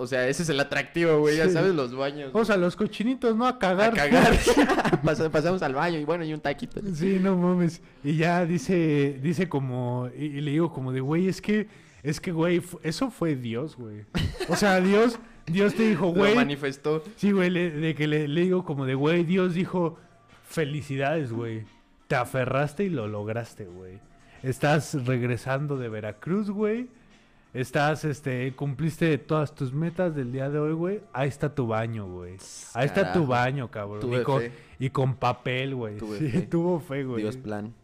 [0.00, 1.36] O sea, ese es el atractivo, güey.
[1.36, 1.52] Ya Sí.
[1.52, 2.30] sabes, los baños.
[2.32, 3.46] O sea, los cochinitos, ¿no?
[3.46, 3.90] A cagar.
[3.90, 4.32] a cagar.
[5.04, 6.80] Pas- pasamos al baño y bueno, y un taquito.
[6.94, 7.82] Sí, no mames.
[8.02, 11.68] Y ya dice, dice como, y, y le digo como de, güey, es que,
[12.02, 14.04] es que, güey, eso fue Dios, güey.
[14.48, 16.34] O sea, Dios, Dios te dijo, Lo güey.
[16.34, 17.02] manifestó.
[17.16, 19.98] Sí, güey, le- de que le, le digo como de, güey, Dios dijo,
[20.48, 21.64] felicidades, güey.
[22.08, 23.98] Te aferraste y lo lograste, güey.
[24.42, 26.88] Estás regresando de Veracruz, güey.
[27.52, 31.00] Estás, este, cumpliste todas tus metas del día de hoy, güey.
[31.12, 32.36] Ahí está tu baño, güey.
[32.74, 34.00] Ahí está tu baño, cabrón.
[34.00, 34.52] Tuve Y con, fe.
[34.78, 35.96] y con papel, güey.
[35.96, 36.40] Tuve Sí, fe.
[36.50, 37.22] tuvo fe, güey.
[37.22, 37.74] Dios plan.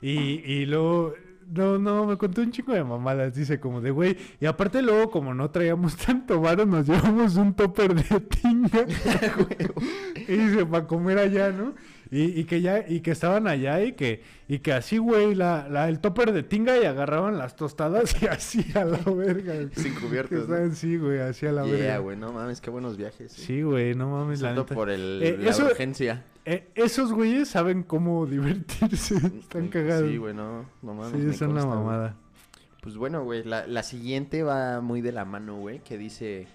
[0.00, 0.10] Y,
[0.44, 1.14] y luego,
[1.52, 4.16] no, no, me contó un chingo de mamadas, dice como de, güey.
[4.40, 8.86] Y aparte luego, como no traíamos tanto varo, nos llevamos un topper de tinga.
[10.28, 11.74] y dice, para comer allá, ¿no?
[12.12, 15.68] Y, y que ya, y que estaban allá y que, y que así, güey, la,
[15.68, 19.54] la, el topper de tinga y agarraban las tostadas y así a la verga.
[19.54, 19.68] güey.
[19.76, 20.70] Sin cubiertos, ¿no?
[20.72, 21.98] sí, güey, así a la Yeah, verga.
[21.98, 23.32] güey, no mames, qué buenos viajes.
[23.38, 23.42] eh.
[23.46, 24.74] Sí, güey, no mames, la neta.
[24.74, 26.24] por el, Eh, la eso- urgencia.
[26.46, 29.14] Eh, esos güeyes saben cómo divertirse.
[29.38, 30.10] Están cagados.
[30.10, 31.12] Sí, güey, no, no mames.
[31.22, 31.76] Sí, es una güey.
[31.78, 32.16] mamada.
[32.82, 36.48] Pues bueno, güey, la, la siguiente va muy de la mano, güey, que dice,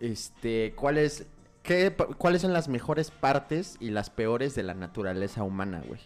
[0.00, 1.26] este, ¿cuál es,
[1.66, 6.00] qué, cuáles son las mejores partes y las peores de la naturaleza humana, güey?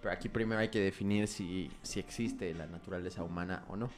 [0.00, 3.90] Pero aquí primero hay que definir si, si existe la naturaleza humana o no.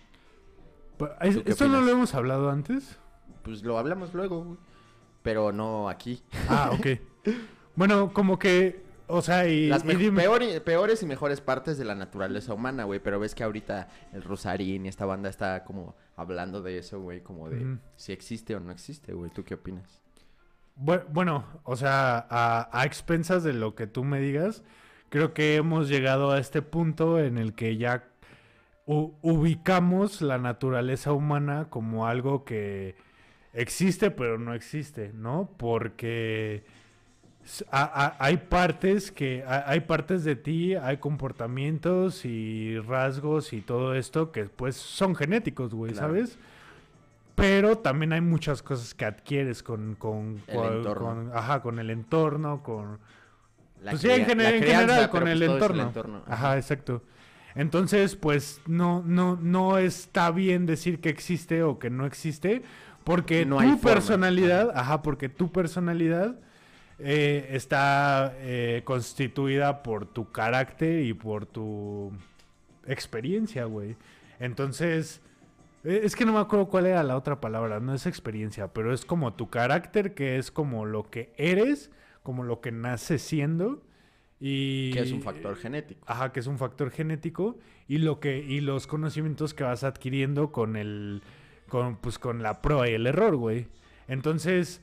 [1.21, 2.97] Es- ¿Tú qué ¿Esto no lo hemos hablado antes?
[3.43, 4.59] Pues lo hablamos luego, güey.
[5.23, 6.23] Pero no aquí.
[6.49, 6.87] Ah, ok.
[7.77, 11.41] bueno, como que, o sea, y, Las y me- dime- peor y- peores y mejores
[11.43, 13.01] partes de la naturaleza humana, güey.
[13.01, 17.23] Pero ves que ahorita el Rosarín y esta banda está como hablando de eso, güey.
[17.23, 19.31] Como de si existe o no existe, güey.
[19.31, 20.01] ¿Tú qué opinas?
[20.77, 24.63] Bu- Bueno, o sea, a, a expensas de lo que tú me digas,
[25.09, 28.05] creo que hemos llegado a este punto en el que ya
[28.87, 32.95] u- ubicamos la naturaleza humana como algo que
[33.53, 35.51] existe pero no existe, ¿no?
[35.59, 36.65] Porque
[37.45, 43.61] s- a- a- hay partes que hay partes de ti, hay comportamientos y rasgos y
[43.61, 46.09] todo esto que pues son genéticos, güey, Claro.
[46.09, 46.39] ¿sabes?
[47.41, 52.63] Pero también hay muchas cosas que adquieres con, con, El con- ajá, con el entorno,
[52.63, 52.99] con,
[53.83, 55.83] La pues sí, en, cría- gener- la en crianza, general, con el, pues es entorno.
[55.83, 56.23] entorno.
[56.27, 57.03] Ajá, exacto.
[57.55, 62.63] Entonces, pues no, no, no está bien decir que existe o que no existe,
[63.05, 63.83] porque No tu hay forma.
[63.95, 66.37] personalidad, ajá, porque tu personalidad
[67.01, 72.13] eh, está eh, constituida por tu carácter y por tu
[72.87, 73.97] experiencia, güey.
[74.39, 75.21] Entonces,
[75.85, 79.05] es que no me acuerdo cuál era la otra palabra, no es experiencia, pero es
[79.05, 81.91] como tu carácter, que es como lo que eres,
[82.23, 83.83] como lo que naces siendo.
[84.39, 86.01] Y, Que es un factor genético.
[86.07, 87.59] Ajá, que es un factor genético
[87.89, 91.23] y lo que y los conocimientos que vas adquiriendo con el
[91.69, 93.69] con pues con la prueba y el error, güey.
[94.09, 94.83] Entonces,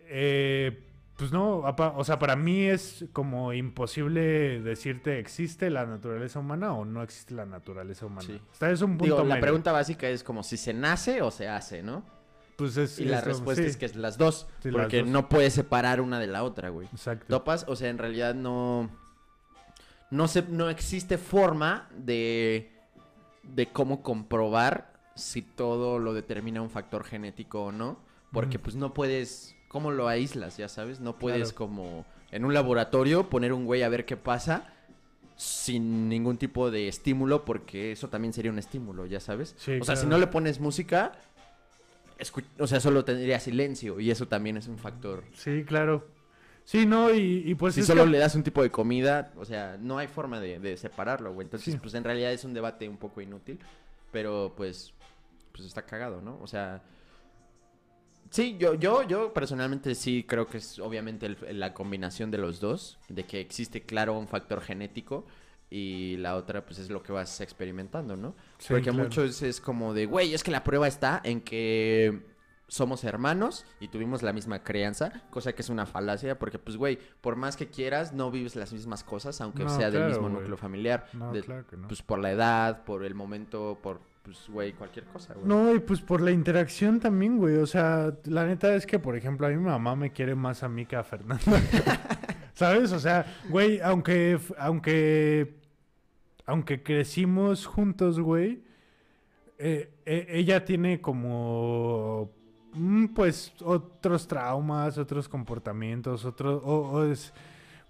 [0.00, 0.82] eh,
[1.20, 6.84] Pues no, o sea, para mí es como imposible decirte existe la naturaleza humana o
[6.86, 8.26] no existe la naturaleza humana.
[8.26, 8.40] Sí.
[8.52, 9.40] O sea, es un punto Digo, la medio.
[9.42, 12.02] pregunta básica es como si se nace o se hace, ¿no?
[12.56, 14.46] Pues es, Y la es- respuesta sí, es que es las dos.
[14.62, 15.08] Sí, las porque dos.
[15.10, 16.88] no puedes separar una de la otra, güey.
[16.90, 17.26] Exacto.
[17.28, 17.64] ¿Topas?
[17.68, 18.90] O sea, en realidad no.
[20.10, 22.70] No, se, no existe forma de.
[23.42, 27.98] de cómo comprobar si todo lo determina un factor genético o no.
[28.32, 29.54] Porque pues no puedes.
[29.70, 30.56] ¿Cómo lo aíslas?
[30.56, 31.00] Ya sabes.
[31.00, 31.56] No puedes Claro.
[31.56, 32.04] como.
[32.32, 34.72] En un laboratorio poner un güey a ver qué pasa.
[35.36, 37.44] Sin ningún tipo de estímulo.
[37.44, 39.54] Porque eso también sería un estímulo, ya sabes.
[39.58, 41.12] Sí, o sea, si no le pones música.
[42.58, 43.98] O sea, solo tendría silencio.
[44.00, 46.06] Y eso también es un factor Sí, claro.
[46.64, 49.44] Sí, no, y, y pues si solo que- le das un tipo de comida, o
[49.44, 51.46] sea, no hay forma de, de separarlo, güey.
[51.46, 51.80] Entonces, Sí.
[51.82, 53.58] pues en realidad es un debate un poco inútil,
[54.12, 54.92] pero pues,
[55.52, 56.38] pues está cagado, ¿no?
[56.42, 56.82] O sea,
[58.30, 62.60] sí, yo, yo, yo personalmente sí creo que es obviamente el- la combinación de los
[62.60, 65.26] dos, de que existe, claro, un factor genético
[65.68, 68.34] y la otra, pues es lo que vas experimentando, ¿no?
[68.58, 68.98] Sí, Porque claro.
[69.04, 72.22] muchos es como de, güey, es que la prueba está en que
[72.66, 76.98] somos hermanos y tuvimos la misma crianza, cosa que es una falacia, porque pues, güey,
[77.20, 80.56] por más que quieras, no vives las mismas cosas, aunque No, sea del mismo núcleo
[80.56, 81.06] familiar.
[81.12, 81.88] No, De- claro que no.
[81.88, 85.46] Pues por la edad, por el momento, por, pues, güey, cualquier cosa, güey.
[85.46, 87.56] No, y pues por la interacción también, güey.
[87.56, 90.68] O sea, la neta es que, por ejemplo, a mi mamá me quiere más a
[90.68, 91.40] mí que a Fernanda.
[92.54, 92.92] ¿Sabes?
[92.92, 95.56] O sea, güey, aunque, aunque,
[96.46, 98.62] aunque crecimos juntos, güey,
[99.58, 102.30] eh, eh, ella tiene como,
[102.74, 107.32] mm, pues, otros traumas, otros comportamientos, otros, o, o es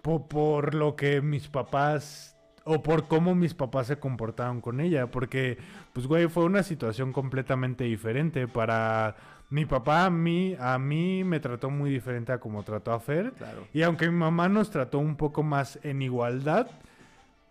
[0.02, 2.36] po- por lo que mis papás,
[2.72, 5.58] o por cómo mis papás se comportaron con ella, porque
[5.92, 8.46] pues güey, fue una situación completamente diferente.
[8.48, 9.16] Para
[9.50, 13.32] mi papá, a mí, a mí me trató muy diferente a como trató a Fer.
[13.32, 13.66] Claro.
[13.72, 16.68] Y aunque mi mamá nos trató un poco más en igualdad,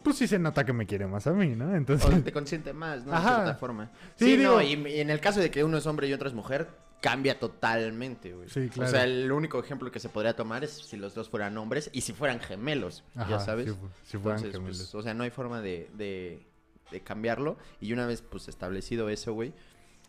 [0.03, 1.71] pues sí se nota que me quiere más a mí, ¿no?
[1.71, 3.13] O Entonces, te consiente más, ¿no?
[3.13, 3.29] Ajá.
[3.31, 3.89] De cierta forma.
[4.15, 6.13] Sí, Sí, digo- no, y, y en el caso de que uno es hombre y
[6.13, 6.69] otro es mujer,
[7.01, 8.49] cambia totalmente, güey.
[8.49, 8.89] Sí, claro.
[8.89, 11.89] O sea, el único ejemplo que se podría tomar es si los dos fueran hombres
[11.93, 13.67] y si fueran gemelos, ya sabes.
[13.69, 14.77] Si, fu- si fueran Entonces, gemelos.
[14.77, 16.45] pues, o sea, no hay forma de, de,
[16.91, 17.57] de cambiarlo.
[17.79, 19.53] Y una vez, pues, establecido eso, güey,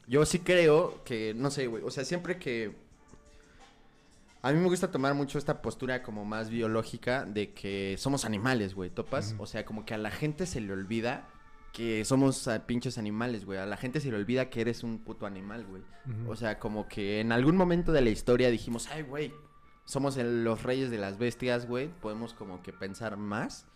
[0.06, 2.74] yo sí creo que, no sé, güey, o sea, siempre que...
[4.42, 8.74] A mí me gusta tomar mucho esta postura como más biológica de que somos animales,
[8.74, 9.34] güey, ¿topas?
[9.38, 11.28] O sea, como que a la gente se le olvida
[11.72, 13.58] que somos ah, pinches animales, güey.
[13.58, 15.82] A la gente se le olvida que eres un puto animal, güey.
[16.26, 19.32] O sea, como que en algún momento de la historia dijimos, ay, güey,
[19.84, 21.88] somos el- los reyes de las bestias, güey.
[22.00, 23.66] Podemos como que pensar más.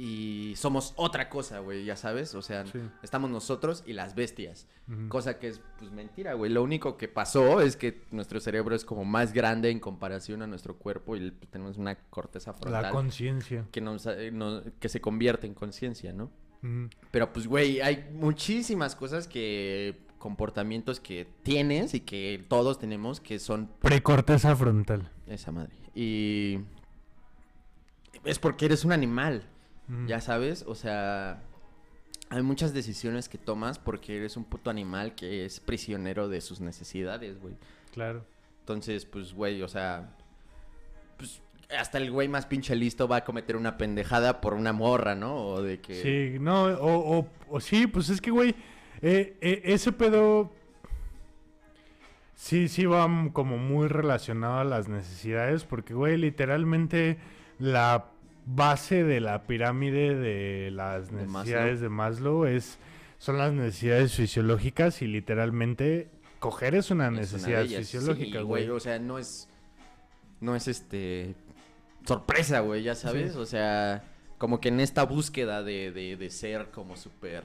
[0.00, 2.34] Y somos otra cosa, güey, ya sabes.
[2.36, 2.78] O sea, Sí.
[3.02, 4.68] estamos nosotros y las bestias.
[5.08, 6.50] Cosa que es, pues, mentira, güey.
[6.52, 10.46] Lo único que pasó es que nuestro cerebro es como más grande en comparación a
[10.46, 13.66] nuestro cuerpo y tenemos una corteza La frontal conciencia.
[13.72, 16.30] que, nos, eh, no- que se convierte en conciencia, ¿no?
[17.10, 23.38] Pero pues, güey, hay muchísimas cosas que comportamientos que tienes y que todos tenemos que
[23.38, 25.10] son Precorteza frontal.
[25.26, 25.72] esa madre.
[25.94, 26.58] Y
[28.24, 29.44] es porque eres un animal,
[30.06, 31.42] ya sabes, o sea,
[32.30, 36.60] hay muchas decisiones que tomas porque eres un puto animal que es prisionero de sus
[36.60, 37.56] necesidades, güey.
[37.92, 38.24] Claro.
[38.60, 40.14] Entonces, pues, güey, o sea,
[41.16, 41.40] pues
[41.76, 45.36] hasta el güey más pinche listo va a cometer una pendejada por una morra, ¿no?
[45.36, 48.54] O de que Sí, no, o, o, o sí, pues es que, güey,
[49.02, 50.50] eh, eh, ese pedo
[52.34, 57.18] sí, sí va como muy relacionado a las necesidades, porque, güey, literalmente
[57.58, 58.06] la
[58.46, 62.78] base de la pirámide de las De necesidades de Maslow es,
[63.18, 66.08] son las necesidades fisiológicas y literalmente
[66.38, 68.68] coger es una Es una necesidad fisiológica, Sí, güey.
[68.70, 69.48] O sea, no es.
[70.40, 71.34] No es este.
[72.08, 73.32] Sorpresa, güey, ya sabes.
[73.34, 73.38] Sí.
[73.38, 74.02] O sea,
[74.38, 77.44] como que en esta búsqueda de, de, de ser como súper.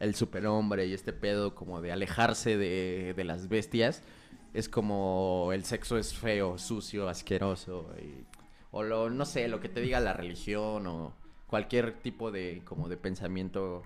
[0.00, 4.02] El superhombre y este pedo como de alejarse de, de las bestias.
[4.52, 7.90] Es como el sexo es feo, sucio, asqueroso.
[8.00, 8.24] y-
[8.76, 11.12] o lo, no sé, lo que te diga la religión o
[11.46, 13.82] cualquier tipo de como de pensamiento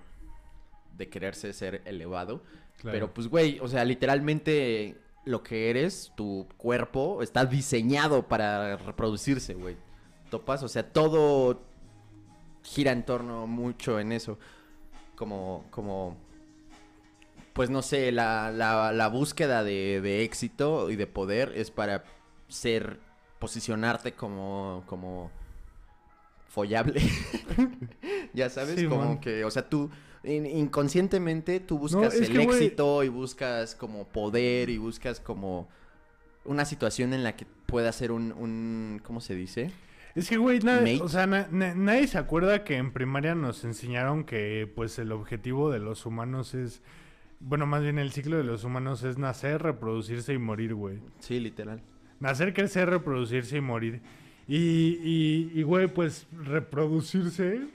[0.97, 2.41] de quererse ser elevado.
[2.81, 2.93] Claro.
[2.95, 9.53] Pero pues, güey, o sea, literalmente lo que eres, tu cuerpo, está diseñado para reproducirse,
[9.53, 9.77] güey.
[10.29, 10.63] ¿Topas?
[10.63, 11.61] O sea, todo
[12.63, 14.37] gira en torno mucho en eso.
[15.15, 16.17] Como, como,
[17.53, 22.03] pues no sé, la, la, la búsqueda de, de éxito y de poder es para
[22.47, 22.99] ser,
[23.39, 25.31] posicionarte como, como
[26.47, 27.01] follable.
[28.33, 29.19] ya sabes, Sí, como man.
[29.19, 29.89] que, o sea, tú
[30.23, 35.69] inconscientemente tú buscas el que, éxito y buscas como poder y buscas como
[36.45, 39.71] una situación en la que pueda ser un, un ¿cómo se dice?
[40.15, 40.59] Es que, güey,
[41.01, 45.11] o sea, na- na- nadie se acuerda que en primaria nos enseñaron que, pues, el
[45.11, 46.81] objetivo de los humanos es...
[47.39, 50.99] Bueno, más bien el ciclo de los humanos es nacer, reproducirse y morir, güey.
[51.19, 51.81] Sí, literal.
[52.19, 54.01] Nacer, crecer, reproducirse y morir.
[54.47, 57.67] Y, y, y, güey, pues, reproducirse...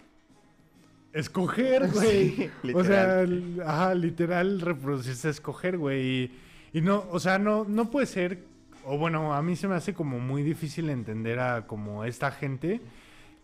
[1.14, 2.50] Escoger, güey.
[2.62, 3.24] Sí, o sea,
[3.64, 6.02] ajá, literal, reproducirse, escoger, güey.
[6.02, 6.30] Y,
[6.78, 8.40] y no, o sea, no, no puede ser,
[8.84, 12.80] o bueno, a mí se me hace como muy difícil entender a como esta gente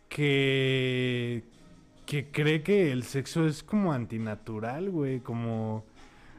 [0.09, 1.45] que,
[2.07, 5.85] que cree que el sexo es como antinatural, güey, como,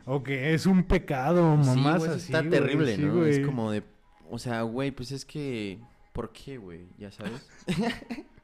[0.06, 3.16] o que es un pecado, Sí, mamás güey, eso así, está güey, terrible, sí, ¿no?
[3.16, 3.32] güey.
[3.32, 3.84] Es como de,
[4.30, 5.80] o sea, güey, pues es que,
[6.12, 6.88] ¿por qué, güey?
[6.98, 7.48] Ya sabes.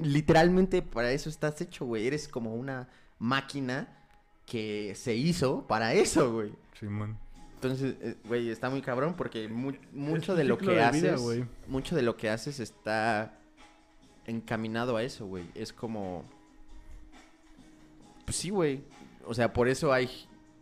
[0.00, 2.06] literalmente para eso estás hecho, güey.
[2.06, 2.88] Eres como una
[3.18, 3.88] máquina
[4.46, 6.52] que se hizo para eso, güey.
[6.78, 7.18] Simón.
[7.54, 11.46] Entonces, eh, güey, está muy cabrón porque mu- mucho de lo que de haces, vida,
[11.66, 13.38] mucho de lo que haces está
[14.26, 15.44] encaminado a eso, güey.
[15.54, 16.24] Es como,
[18.24, 18.82] pues sí, güey.
[19.26, 20.08] O sea, por eso hay,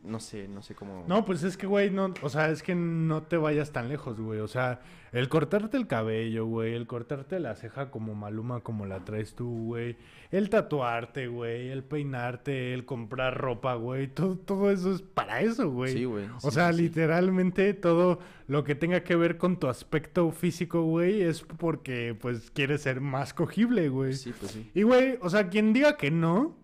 [0.02, 1.04] no sé, no sé cómo.
[1.06, 4.20] No, pues es que, güey, no, o sea, es que no te vayas tan lejos,
[4.20, 4.40] güey.
[4.40, 4.80] O sea,
[5.12, 9.66] el cortarte el cabello, güey, el cortarte la ceja como maluma como la traes tú,
[9.66, 9.96] güey.
[10.30, 14.08] El tatuarte, güey, el peinarte, el comprar ropa, güey.
[14.08, 15.92] Todo, todo eso es para eso, güey.
[15.94, 16.26] Sí, güey.
[16.42, 16.82] O sea, sí.
[16.82, 22.50] literalmente todo lo que tenga que ver con tu aspecto físico, güey, es porque, pues,
[22.50, 24.14] quieres ser más cogible, güey.
[24.14, 24.70] Sí, pues sí.
[24.74, 26.56] Y, güey, o sea, quien diga que no,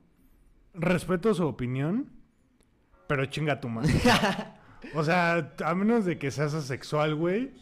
[0.75, 2.11] respeto su opinión,
[3.07, 3.93] pero chinga tu madre.
[4.95, 7.53] o sea, a menos de que seas asexual, güey.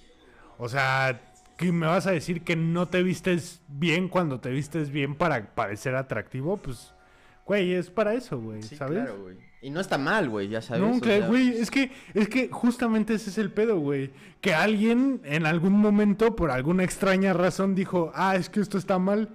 [0.59, 1.21] O sea,
[1.57, 5.55] que me vas a decir que no te vistes bien cuando te vistes bien para
[5.55, 6.95] parecer atractivo, pues,
[7.47, 8.99] güey, es para eso, güey, Sí, ¿sabes?
[9.05, 9.37] claro, güey.
[9.61, 10.83] Y no está mal, güey, ya sabes.
[10.83, 14.11] No, claro, güey, es que, es que justamente ese es el pedo, güey.
[14.41, 18.99] Que alguien en algún momento, por alguna extraña razón, dijo, ah, es que esto está
[18.99, 19.29] mal.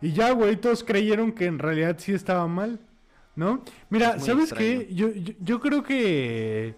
[0.00, 2.78] Y ya, güey, todos creyeron que en realidad sí estaba mal,
[3.36, 3.62] ¿no?
[3.90, 4.80] Mira, ¿sabes extraño.
[4.80, 4.94] qué?
[4.94, 6.74] Yo, yo, yo creo que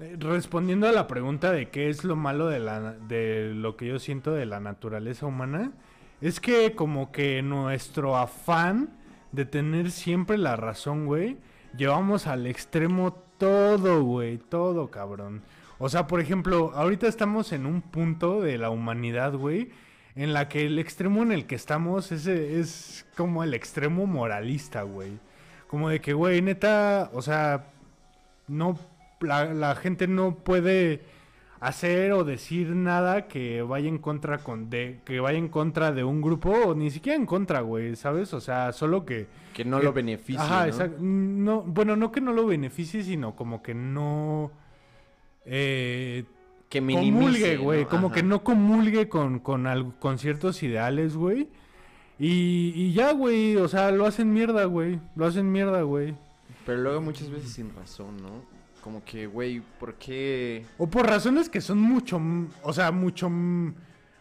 [0.00, 3.86] eh, respondiendo a la pregunta de qué es lo malo de, la, de lo que
[3.86, 5.72] yo siento de la naturaleza humana,
[6.20, 8.90] es que como que nuestro afán
[9.30, 11.36] de tener siempre la razón, güey,
[11.76, 15.42] llevamos al extremo todo, güey, todo, cabrón.
[15.78, 19.70] O sea, por ejemplo, ahorita estamos en un punto de la humanidad, güey,
[20.16, 24.82] en la que el extremo en el que estamos es, es como el extremo moralista,
[24.82, 25.18] güey.
[25.74, 27.64] Como de que, güey, neta, o sea,
[28.46, 28.78] no,
[29.20, 31.02] la, la gente no puede
[31.58, 36.04] hacer o decir nada que vaya en contra con de que vaya en contra de
[36.04, 38.32] un grupo o ni siquiera en contra, güey, ¿sabes?
[38.34, 40.44] O sea, solo que Que no que- lo beneficia.
[40.44, 40.66] Ajá, ¿no?
[40.66, 40.96] exacto.
[41.00, 44.52] No, bueno, no que no lo beneficie, sino como que no
[45.44, 46.22] eh,
[46.68, 47.88] Que minimice, comulgue, güey, ¿no?
[47.88, 51.48] como que no comulgue con, con, con ciertos ideales, güey.
[52.18, 55.00] Y, y ya, güey, o sea, lo hacen mierda, güey.
[55.16, 56.14] Lo hacen mierda, güey.
[56.64, 58.42] Pero luego muchas veces sin razón, ¿no?
[58.80, 60.64] Como que, güey, ¿por qué?
[60.78, 62.20] O por razones que son mucho,
[62.62, 63.30] o sea, mucho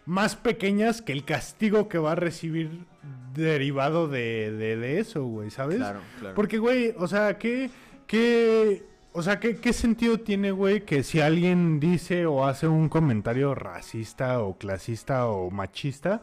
[0.06, 2.86] más pequeñas que el castigo que va a recibir
[3.34, 5.78] derivado de, de, de eso, güey, ¿sabes?
[5.78, 6.36] Claro, claro.
[6.36, 7.70] Porque, güey, o sea, ¿qué,
[8.08, 12.90] qué, o sea, ¿qué, qué sentido tiene, güey, que si alguien dice o hace un
[12.90, 16.22] comentario racista o clasista o machista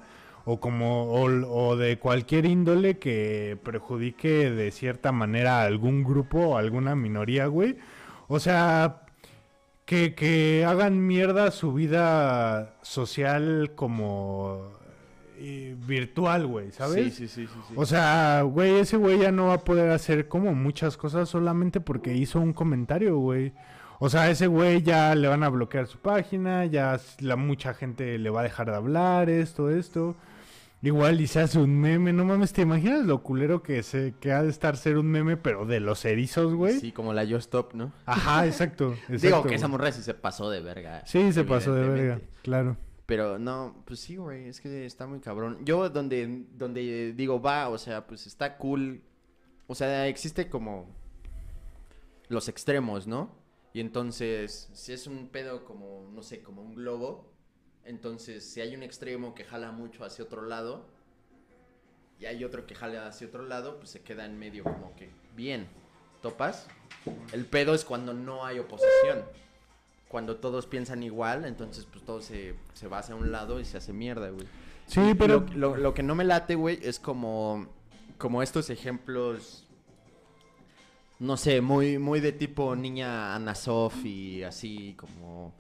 [0.53, 6.39] o como o, o de cualquier índole que perjudique de cierta manera a algún grupo
[6.41, 7.77] o alguna minoría, güey?
[8.27, 9.03] O sea,
[9.85, 14.73] que, que hagan mierda su vida social como
[15.39, 17.15] eh, virtual, güey, ¿sabes?
[17.15, 17.61] Sí, sí, sí, sí.
[17.69, 17.75] sí.
[17.77, 21.81] O sea, güey, ese güey ya no va a poder hacer como muchas cosas solamente
[21.81, 23.53] porque hizo un comentario, güey.
[24.01, 28.19] O sea, ese güey ya le van a bloquear su página, ya la mucha gente
[28.19, 30.17] le va a dejar de hablar, esto, esto.
[30.83, 34.33] Igual y se hace un meme, no mames, ¿te imaginas lo culero que se que
[34.33, 36.81] ha de estar ser un meme pero de los erizos, güey?
[36.81, 37.93] Sí, como la Yo Stop, ¿no?
[38.07, 39.27] Ajá, exacto, exacto.
[39.27, 41.03] Digo que esa morra sí se pasó de verga.
[41.05, 42.79] Sí, se pasó de verga, claro.
[43.05, 45.59] Pero no, pues sí, güey, es que está muy cabrón.
[45.65, 49.03] Yo donde, donde digo, va, o sea, pues está cool.
[49.67, 50.89] O sea, existe como
[52.29, 53.37] los extremos, ¿no?
[53.73, 57.30] Y entonces, si es un pedo como, no sé, como un globo,
[57.85, 60.85] entonces si hay un extremo que jala mucho hacia otro lado
[62.19, 65.11] y hay otro que jala hacia otro lado, pues se queda en medio como que
[65.35, 65.67] bien.
[66.23, 66.67] ¿Topas?
[67.33, 69.25] El pedo es cuando no hay oposición
[70.09, 73.77] cuando todos piensan igual, entonces pues todo se, se va hacia un lado y se
[73.79, 74.47] hace mierda, güey.
[74.87, 77.69] Sí, Y pero Lo, lo- lo que no me late, güey, es como,
[78.19, 79.69] como estos ejemplos,
[81.21, 85.55] no sé, muy, muy de tipo niña Ana Sof y así como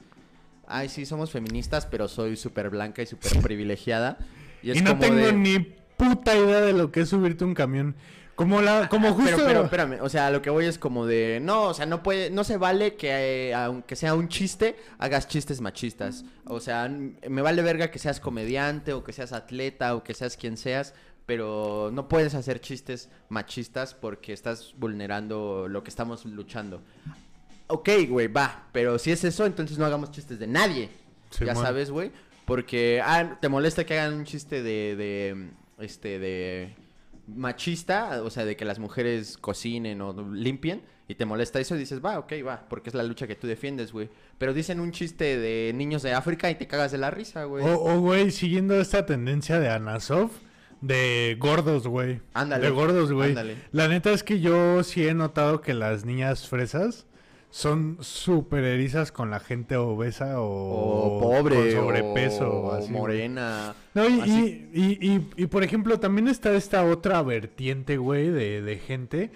[0.71, 4.19] ay, sí, somos feministas, pero soy súper blanca y súper privilegiada.
[4.63, 5.59] Y, es no como tengo de- ni
[5.97, 7.95] puta idea de lo que es subirte un camión.
[8.35, 9.37] Como la, como justo.
[9.37, 12.03] Pero, pero, espérame, o sea, lo que voy es como de, no, o sea, no
[12.03, 16.25] puede, no se vale que eh, aunque sea un chiste, hagas chistes machistas.
[16.47, 20.39] O sea, me vale verga que seas comediante o que seas atleta o que seas
[20.39, 20.95] quien seas,
[21.27, 26.83] pero no puedes hacer chistes machistas porque estás vulnerando lo que estamos luchando.
[27.71, 30.91] Ok, güey, va, pero si es eso, entonces no hagamos chistes de nadie.
[31.41, 32.11] ya sabes, güey.
[32.45, 36.75] Porque, ah, te molesta que hagan un chiste de, de, este, de
[37.29, 41.79] machista, o sea, de que las mujeres cocinen o limpien, y te molesta eso y
[41.79, 44.09] dices, va, ok, va, porque es la lucha que tú defiendes, güey.
[44.39, 47.65] Pero dicen un chiste de niños de África y te cagas de la risa, güey.
[47.65, 50.31] O, o, güey, siguiendo esta tendencia de Anasov,
[50.81, 52.21] de gordos, güey.
[52.33, 53.31] Ándale, De gordos, güey.
[53.31, 53.57] ándale.
[53.73, 57.07] La neta es que yo sí he notado que las niñas fresas
[57.51, 63.75] son súper erizas con la gente obesa o, o pobre, con sobrepeso o, así, morena.
[63.95, 64.69] No, y, así.
[64.73, 69.31] y, y, y- y, por ejemplo, también está esta otra vertiente, güey, de, de gente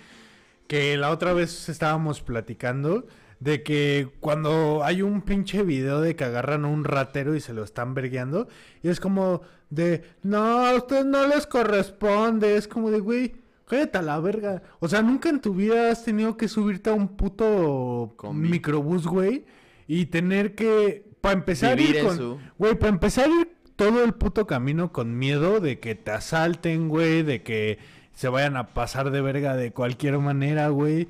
[0.69, 3.07] que la otra vez estábamos platicando
[3.41, 7.53] de que cuando hay un pinche video de que agarran a un ratero y se
[7.53, 8.49] lo están vergueando,
[8.83, 13.35] y es como de, no, a ustedes no les corresponde, es como de, güey,
[13.67, 14.63] cállate a la verga.
[14.81, 18.49] O sea, nunca en tu vida has tenido que subirte a un puto Combi.
[18.49, 19.45] microbús, güey,
[19.87, 22.39] y tener que, para empezar, Vivir ir con...
[22.59, 27.23] Güey, para empezar ir todo el puto camino con miedo de que te asalten, güey,
[27.23, 27.79] de que
[28.13, 31.09] se vayan a pasar de verga de cualquier manera, güey.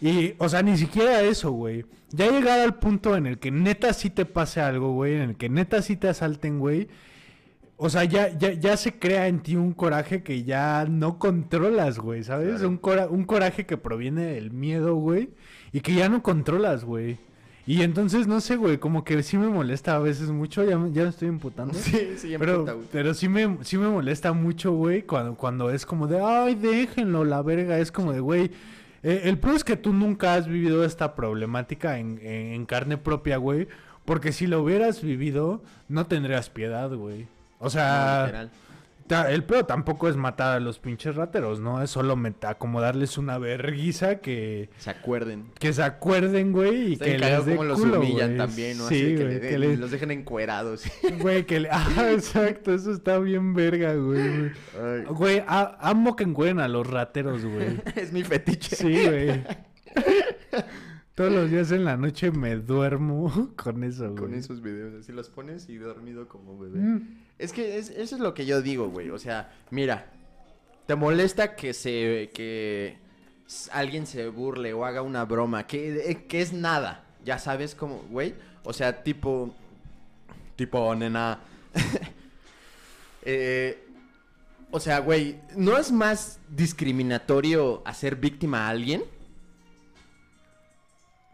[0.00, 1.84] Y, o sea, ni siquiera eso, güey.
[2.10, 5.36] Ya llegar al punto en el que neta sí te pase algo, güey, en el
[5.36, 6.88] que neta sí te asalten, güey.
[7.78, 11.98] O sea, ya, ya, ya se crea en ti un coraje que ya no controlas,
[11.98, 12.54] güey, ¿sabes?
[12.54, 12.68] Claro.
[12.70, 15.28] Un, cora- un coraje que proviene del miedo, güey,
[15.72, 17.18] y que ya no controlas, güey.
[17.66, 20.90] Y entonces, no sé, güey, como que sí me molesta a veces mucho, ya, me-
[20.92, 21.74] ya me estoy imputando.
[21.74, 22.86] Sí, sí, Pero, emputa, güey.
[22.92, 27.24] pero sí me, sí me molesta mucho, güey, cuando, cuando es como de, ay, déjenlo,
[27.24, 27.78] la verga.
[27.78, 28.50] Es como de, güey,
[29.02, 32.96] eh, el problema es que tú nunca has vivido esta problemática en, en- en carne
[32.96, 33.68] propia, güey.
[34.06, 37.26] Porque si lo hubieras vivido, no tendrías piedad, güey.
[37.58, 38.48] O sea,
[39.30, 41.80] el pedo tampoco es matar a los pinches rateros, ¿no?
[41.80, 45.52] Es solo meta, como darles una verguiza que, Se acuerden.
[45.60, 48.36] que se acuerden, güey, y Está que les dé los culo, humillan güey.
[48.38, 48.88] también, ¿no?
[48.88, 50.84] Sí, Así de que, les- los dejen encuerados.
[51.20, 51.68] Güey, que le...
[51.70, 54.38] Ah, exacto, eso está bien verga, güey.
[54.38, 54.50] güey.
[54.82, 57.80] Ay, Güey, a- amo que encueren a los rateros, güey.
[57.94, 58.74] es mi fetiche.
[58.76, 59.44] Sí, güey.
[61.16, 64.16] Todos los días en la noche me duermo con eso, güey.
[64.16, 66.78] Con esos videos, así los pones y dormido como bebé.
[66.78, 67.24] Mm.
[67.38, 69.10] Es que es- eso es lo que yo digo, güey.
[69.10, 70.06] O sea, mira,
[70.86, 72.98] te molesta que se que
[73.72, 77.04] alguien se burle o haga una broma, que, eh, que es nada.
[77.24, 78.34] Ya sabes cómo, güey.
[78.62, 79.54] O sea, tipo
[80.54, 81.40] tipo nena.
[83.28, 83.82] Eh,
[84.70, 89.02] o sea, güey, ¿no es más discriminatorio hacer víctima a alguien?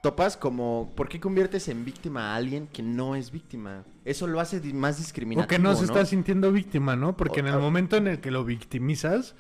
[0.03, 3.85] Topas como, ¿por qué conviertes en víctima a alguien que no es víctima?
[4.05, 7.17] Eso lo hace más discriminativo, O que no se está sintiendo víctima, ¿no?
[7.17, 9.37] Porque O- en el momento en el que lo victimizas,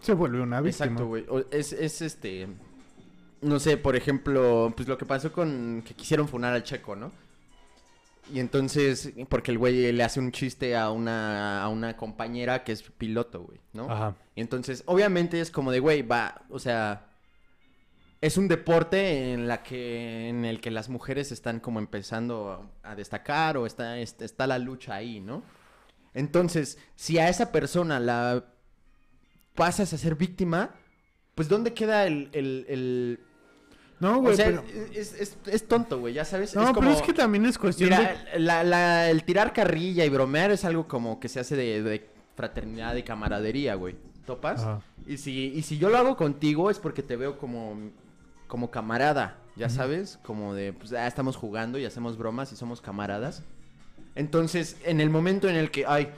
[0.00, 0.84] se vuelve una víctima.
[0.86, 1.26] Exacto, güey.
[1.50, 2.46] Es, es este.
[3.42, 7.10] No sé, por ejemplo, pues lo que pasó con que quisieron funar al checo, ¿no?
[8.32, 12.70] Y entonces, porque el güey le hace un chiste a una, a una compañera que
[12.70, 13.90] es piloto, güey, ¿no?
[13.90, 14.14] Ajá.
[14.36, 17.04] Y entonces, obviamente es como de, güey, va, o sea,
[18.24, 22.94] es un deporte en la que en el que las mujeres están como empezando a,
[22.94, 25.42] destacar o está, est- está la lucha ahí, ¿no?
[26.14, 28.44] Entonces, si a esa persona la
[29.54, 30.70] pasas a ser víctima,
[31.34, 32.28] pues ¿dónde queda el...
[32.32, 33.20] el, el-
[34.00, 34.64] No, O güey, sea, pero...
[34.94, 36.54] es, es- es tonto, güey, ya sabes.
[36.54, 37.96] No, es pero es que también es cuestión de...
[37.96, 41.82] Mira, la- la- el tirar carrilla y bromear es algo como que se hace de,
[41.82, 43.96] de fraternidad y camaradería, güey.
[44.26, 44.60] ¿Topas?
[44.62, 44.80] Ajá.
[45.06, 47.76] Y si, y si yo lo hago contigo es porque te veo como,
[48.54, 52.80] como camarada, ya sabes, como de, pues, ah, estamos jugando y hacemos bromas y somos
[52.80, 53.42] camaradas.
[54.14, 56.10] Entonces, en el momento en el que, ay,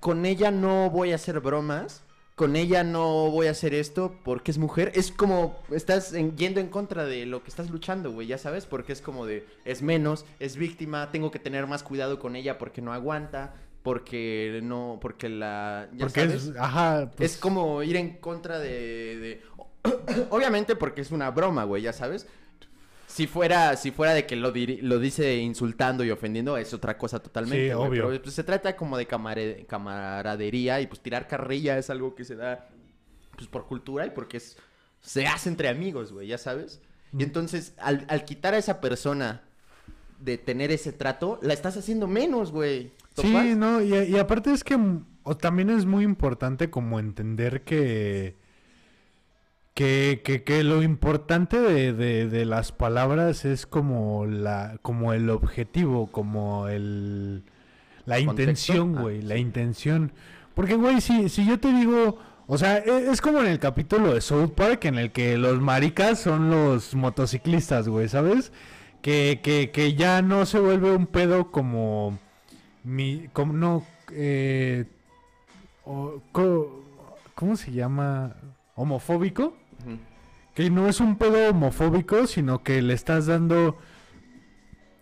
[0.00, 2.02] con ella no voy a hacer bromas,
[2.34, 6.60] con ella no voy a hacer esto porque es mujer, es como, estás en- yendo
[6.60, 9.82] en contra de lo que estás luchando, güey, ya sabes, porque es como de, es
[9.82, 13.52] menos, es víctima, tengo que tener más cuidado con ella porque no aguanta,
[13.82, 16.44] porque no, porque la, ya Porque sabes.
[16.46, 16.56] es...
[16.56, 18.70] Ajá, pues, Es como ir en contra de,
[19.18, 19.42] de-
[20.30, 22.26] Obviamente porque es una broma, güey, ya sabes.
[23.06, 26.98] Si fuera, si fuera de que lo, diri- lo dice insultando y ofendiendo, es otra
[26.98, 27.68] cosa totalmente.
[27.68, 28.08] Sí, güey, obvio.
[28.08, 32.36] Pero pues, se trata como de camaradería y pues tirar carrilla es algo que se
[32.36, 32.68] da
[33.36, 34.56] pues por cultura y porque es,
[35.00, 36.80] se hace entre amigos, güey, ya sabes.
[37.16, 39.42] Y entonces, al, al quitar a esa persona
[40.20, 42.90] de tener ese trato, la estás haciendo menos, güey.
[43.16, 47.62] Sí, no, y, y aparte es que mm, o también es muy importante como entender
[47.62, 48.36] que
[49.76, 55.30] que, que, que lo importante de, de, de las palabras es como la como el
[55.30, 57.44] objetivo, como el
[58.06, 59.40] la intención, Ah, güey, la sí.
[59.42, 60.12] intención.
[60.54, 64.14] Porque, güey, si, si yo te digo, o sea, e- es, como en el capítulo
[64.14, 68.52] de South Park en el que los maricas son los motociclistas, güey, ¿sabes?
[69.02, 72.18] Que, que, que ya no se vuelve un pedo como
[72.84, 74.86] mi, como no, eh,
[75.84, 76.82] o- co-
[77.34, 78.36] ¿cómo se llama?
[78.76, 79.54] Homofóbico.
[80.56, 83.78] Que no es un pedo homofóbico, sino que le estás dando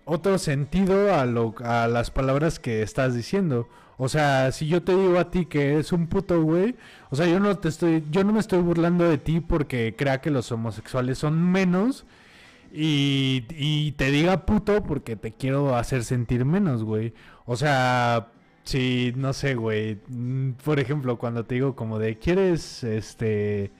[0.05, 3.69] otro sentido a, lo, a las palabras que estás diciendo.
[3.97, 6.75] O sea, si yo te digo a ti que eres un puto güey,
[7.11, 10.21] o sea, yo no te estoy, yo no me estoy burlando de ti porque crea
[10.21, 12.05] que los homosexuales son menos
[12.73, 17.15] y, y te diga puto porque te quiero hacer sentir menos, güey.
[17.47, 18.33] O sea,
[18.65, 20.01] si, no sé, güey.
[20.09, 23.71] mm, Por ejemplo, cuando te digo como de, ¿quieres, este,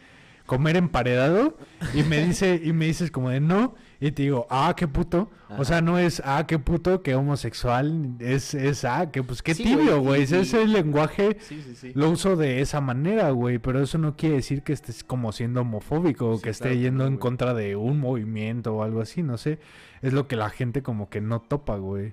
[0.47, 1.57] comer emparedado?
[1.95, 3.75] Y me dice, y me dices como de, no.
[4.01, 5.31] Y te digo, ah, qué puto.
[5.57, 8.17] O sea, no es, ah, qué puto, qué homosexual.
[8.19, 11.39] Es, es ah, que pues qué Sí, tibio, güey, y- Ese lenguaje.
[11.41, 11.93] Sí, sí, sí.
[11.95, 15.61] Lo uso de esa manera, güey, pero eso no quiere decir que estés como siendo
[15.63, 18.83] homofóbico o Sí, que esté claro que yendo no, en contra de un movimiento o
[18.83, 19.59] algo así, no sé.
[20.03, 22.13] Es lo que la gente como que no topa, güey.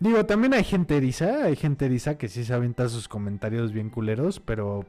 [0.00, 3.90] Digo, también hay gente eriza, hay gente eriza que sí se avienta sus comentarios bien
[3.90, 4.84] culeros, pero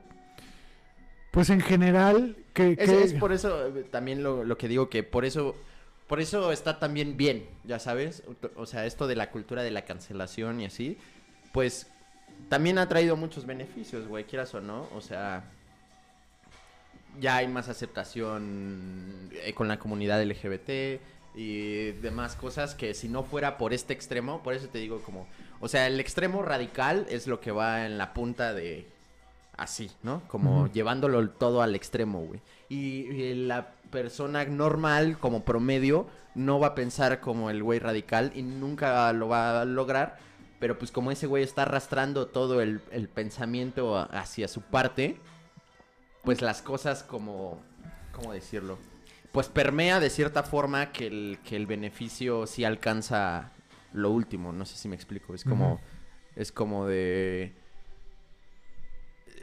[1.35, 4.89] pues en general que, Es, que- es por eso eh, también lo, lo que digo
[4.89, 5.55] que por eso
[6.07, 9.71] por eso está también bien, ya sabes, o, o sea, esto de la cultura de
[9.71, 10.97] la cancelación y así,
[11.51, 11.87] pues
[12.49, 15.43] también ha traído muchos beneficios, güey, quieras o no, o sea,
[17.19, 21.01] ya hay más aceptación eh, con la comunidad LGBT
[21.35, 25.27] y demás cosas que si no fuera por este extremo, por eso te digo como,
[25.59, 28.85] o sea, el extremo radical es lo que va en la punta de
[29.57, 30.21] así, ¿no?
[30.27, 32.41] Como llevándolo todo al extremo, güey.
[32.69, 38.31] Y, y la persona normal, como promedio, no va a pensar como el güey radical
[38.35, 40.17] y nunca lo va a lograr.
[40.59, 45.19] Pero pues como ese güey está arrastrando todo el, el pensamiento hacia su parte,
[46.23, 47.61] pues las cosas como,
[48.11, 48.77] ¿cómo decirlo?
[49.31, 53.51] Pues permea de cierta forma que el, que el beneficio sí alcanza
[53.93, 54.51] lo último.
[54.53, 55.33] No sé si me explico.
[55.35, 55.79] Es como,
[56.35, 57.53] es como de...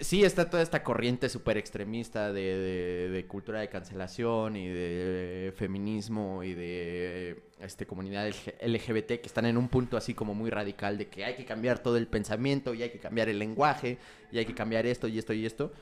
[0.00, 6.42] Sí, está toda esta corriente súper extremista de, de- cultura de cancelación y de feminismo
[6.42, 10.98] y de este, comunidad LG- LGBT que están en un punto así como muy radical
[10.98, 13.98] de que hay que cambiar todo el pensamiento y hay que cambiar el lenguaje
[14.32, 15.72] y hay que cambiar esto y esto y esto.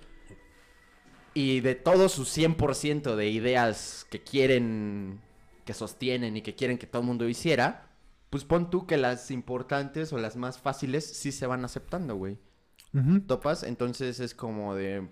[1.32, 5.20] Y de todo su 100% de ideas que quieren,
[5.64, 7.88] que sostienen y que quieren que todo el mundo hiciera,
[8.30, 12.36] pues pon tú que las importantes o las más fáciles sí se van aceptando, güey.
[13.26, 13.62] ¿Topas?
[13.62, 15.08] Entonces es como de...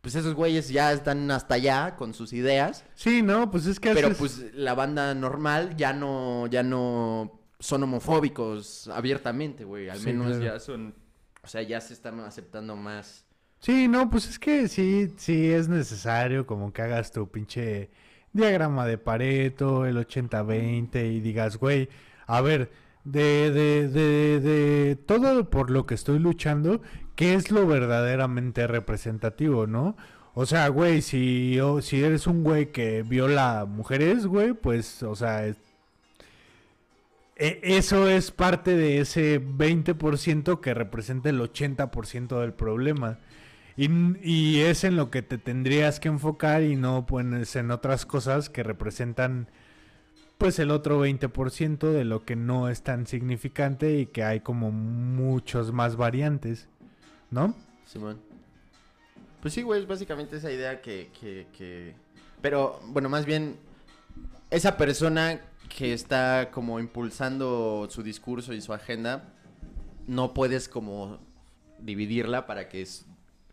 [0.00, 3.92] Pues esos güeyes ya están hasta allá con sus ideas, Sí, no, pues es que
[3.92, 9.90] pero haces- pues la banda normal ya no, ya no son homofóbicos abiertamente, güey.
[9.90, 10.42] Al Sí, menos claro.
[10.44, 10.94] ya son...
[11.42, 13.26] O sea, ya se están aceptando más...
[13.60, 17.90] Sí, no, pues es que sí, sí es necesario como que hagas tu pinche
[18.32, 21.90] diagrama de Pareto, el 80-20 y digas, güey,
[22.26, 22.70] a ver,
[23.04, 26.80] de, de, de, de todo por lo que estoy luchando,
[27.20, 29.94] ¿qué es lo verdaderamente representativo, no?
[30.32, 35.46] O sea, güey, si, si eres un güey que viola mujeres, güey, pues, o sea,
[35.46, 35.54] e-
[37.36, 43.18] eso es parte de ese 20% que representa el 80% del problema.
[43.76, 43.90] Y,
[44.22, 48.48] y es en lo que te tendrías que enfocar y no pues en otras cosas
[48.48, 49.48] que representan
[50.38, 54.70] pues el otro 20% de lo que no es tan significante y que hay como
[54.70, 56.70] muchos más variantes,
[57.30, 57.54] ¿no?
[57.86, 58.20] Simón.
[59.40, 61.94] Pues sí, güey, es básicamente esa idea que, que.
[62.42, 63.56] Pero, bueno, más bien,
[64.50, 69.32] esa persona que está como impulsando su discurso y su agenda,
[70.06, 71.18] no puedes como
[71.78, 73.06] dividirla para que es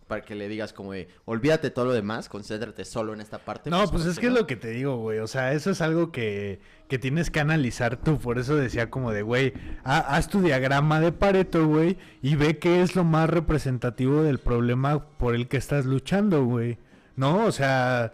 [0.07, 3.69] para que le digas como de, olvídate todo lo demás, concéntrate solo en esta parte.
[3.69, 5.19] No, pues es que es lo que te digo, güey.
[5.19, 8.17] O sea, eso es algo que, que tienes que analizar tú.
[8.17, 9.53] Por eso decía como de, güey,
[9.83, 14.39] ha- haz tu diagrama de Pareto, güey, y ve qué es lo más representativo del
[14.39, 16.77] problema por el que estás luchando, güey.
[17.15, 17.45] ¿No?
[17.45, 18.13] O sea,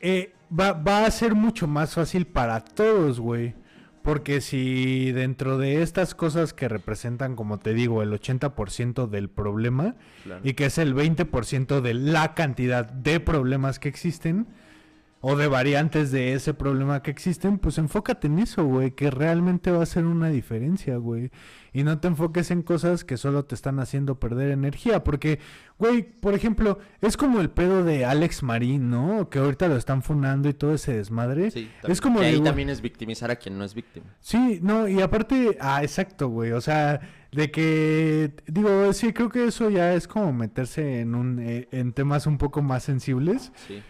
[0.00, 3.54] eh, va, va a ser mucho más fácil para todos, güey.
[4.02, 9.96] Porque si dentro de estas cosas que representan, como te digo, el 80% del problema,
[10.24, 10.40] Claro.
[10.44, 14.46] y que es el 20% de la cantidad de problemas que existen,
[15.20, 19.70] o de variantes de ese problema que existen, pues enfócate en eso, güey, que realmente
[19.70, 21.30] va a ser una diferencia, güey.
[21.72, 25.40] Y no te enfoques en cosas que solo te están haciendo perder energía, porque,
[25.78, 29.28] güey, por ejemplo, es como el pedo de Alex Marín, ¿no?
[29.28, 31.50] Que ahorita lo están funando y todo ese desmadre.
[31.50, 34.06] Sí, es como que ahí también es victimizar a quien no es víctima.
[34.20, 37.00] Sí, no, y aparte, ah, exacto, güey, o sea,
[37.32, 41.92] de que, digo, sí, creo que eso ya es como meterse en un, eh, en
[41.92, 43.52] temas un poco más sensibles.
[43.66, 43.82] Sí.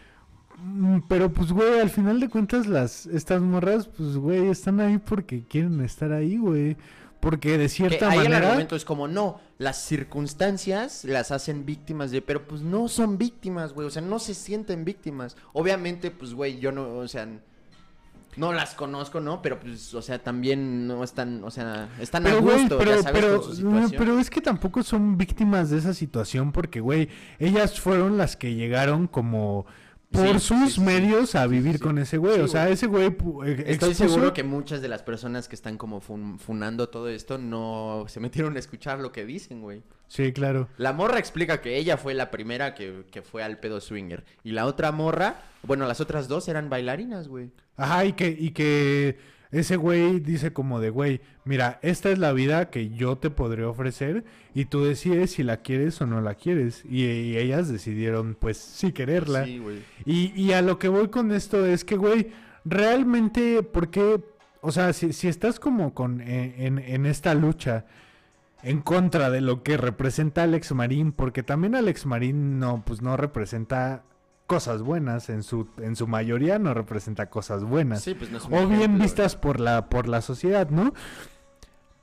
[0.62, 4.98] Mm, Pero pues, güey, al final de cuentas, las, estas morras, pues, güey, están ahí
[4.98, 6.76] porque quieren estar ahí, güey.
[7.20, 8.46] Porque de Que cierta ahí el manera...
[8.48, 13.72] argumento es como, no, las circunstancias las hacen víctimas de, pero pues no son víctimas,
[13.72, 15.36] güey, o sea, no se sienten víctimas.
[15.52, 17.26] Obviamente, pues, güey, yo no, o sea,
[18.36, 19.42] no las conozco, ¿no?
[19.42, 22.94] Pero pues, o sea, también no están, o sea, están a Pero, güey, gusto, pero,
[22.94, 26.52] ya sabes, pero, con su no, pero es que tampoco son víctimas de esa situación
[26.52, 27.08] porque, güey,
[27.40, 29.66] ellas fueron las que llegaron como
[30.10, 31.78] por Sí, sus sí, medios a vivir sí.
[31.80, 32.40] con ese güey.
[32.40, 32.72] O sea, güey.
[32.74, 36.38] ese güey eh, Estoy expuso- seguro que muchas de las personas que están como fun-
[36.38, 39.82] funando todo esto no se metieron a escuchar lo que dicen, güey.
[40.06, 40.68] Sí, claro.
[40.78, 44.24] La morra explica que ella fue la primera que, que fue al pedo swinger.
[44.42, 47.50] Y la otra morra, bueno, las otras dos eran bailarinas, güey.
[47.76, 49.18] Ajá, y que, y que
[49.50, 53.64] ese güey dice como de, güey, mira, esta es la vida que yo te podré
[53.64, 54.24] ofrecer
[54.54, 56.84] y tú decides si la quieres o no la quieres.
[56.84, 59.44] Y, y ellas decidieron, pues, sí quererla.
[59.44, 59.78] Sí, güey.
[60.04, 62.30] Y, y a lo que voy con esto es que, güey,
[62.64, 64.20] realmente, ¿por qué?
[64.60, 67.86] O sea, si, si estás como con eh, en, en esta lucha
[68.62, 73.16] en contra de lo que representa Alex Marín, porque también Alex Marín no, pues no
[73.16, 74.02] representa
[74.48, 78.02] cosas buenas, en su, en su mayoría no representa cosas buenas.
[78.02, 80.92] Sí, pues no es un o bien ejemplo, vistas por la, por la sociedad, ¿no?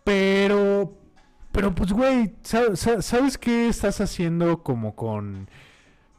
[0.04, 0.94] Pero,
[1.52, 5.50] pero pues, güey, sa- sa- ¿sabes qué estás haciendo como con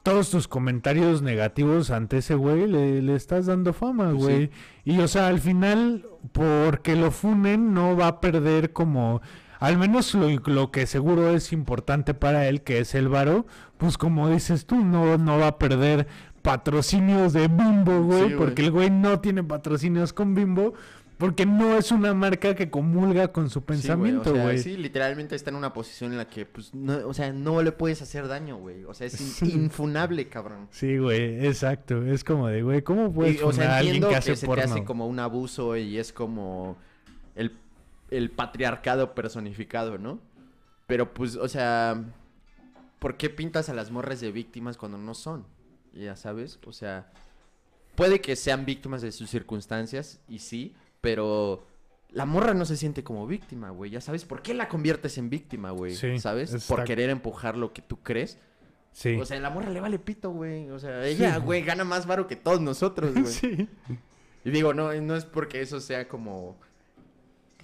[0.02, 2.66] todos tus comentarios negativos ante ese güey?
[2.66, 4.50] Le, le estás dando fama, Pues güey.
[4.84, 9.20] Y, o sea, al final, porque lo funen, no va a perder como...
[9.58, 13.46] Al menos lo, lo que seguro es importante para él, que es el varo,
[13.78, 16.06] pues como dices tú, no, no va a perder
[16.42, 20.74] patrocinios de Bimbo, güey, Sí, porque el güey no tiene patrocinios con Bimbo,
[21.18, 24.58] porque no es una marca que comulga con su güey, pensamiento, o sea, güey.
[24.58, 27.72] sí, literalmente está en una posición en la que, pues, no, o sea, no le
[27.72, 28.84] puedes hacer daño, güey.
[28.84, 29.50] O sea, es Sí.
[29.52, 30.68] infunable, cabrón.
[30.70, 32.02] Sí, güey, exacto.
[32.04, 34.46] Es como de, güey, ¿cómo puedes Y, o sea, a alguien que que, hace se
[34.46, 34.62] porno?
[34.64, 36.76] te hace como un abuso y es como
[37.34, 37.52] el,
[38.10, 40.20] el patriarcado personificado, ¿no?
[40.86, 41.98] Pero pues, o sea,
[43.06, 45.46] ¿por qué pintas a las morras de víctimas cuando no son?
[45.92, 47.12] Ya sabes, o sea,
[47.94, 51.64] puede que sean víctimas de sus circunstancias y sí, pero
[52.10, 53.92] la morra no se siente como víctima, güey.
[53.92, 55.94] Ya sabes, ¿por qué la conviertes en víctima, güey?
[55.94, 56.66] Sí, ¿Sabes?
[56.66, 58.40] Por querer empujar lo que tú crees.
[58.90, 59.14] Sí.
[59.20, 60.68] O sea, la morra le vale pito, güey.
[60.70, 63.26] O sea, ella, güey, gana más varo que todos nosotros, güey.
[63.26, 63.68] sí.
[64.44, 66.58] Y digo, no, no es porque eso sea como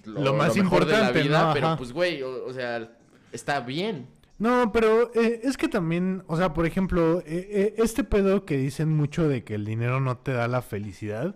[0.05, 1.53] Lo más mejor de la importante, vida, ¿no?
[1.53, 2.95] pero pues, güey, o, o sea,
[3.33, 4.07] está bien.
[4.39, 8.57] No, pero eh, es que también, o sea, por ejemplo, eh, eh, este pedo que
[8.57, 11.35] dicen mucho de que el dinero no te da la felicidad,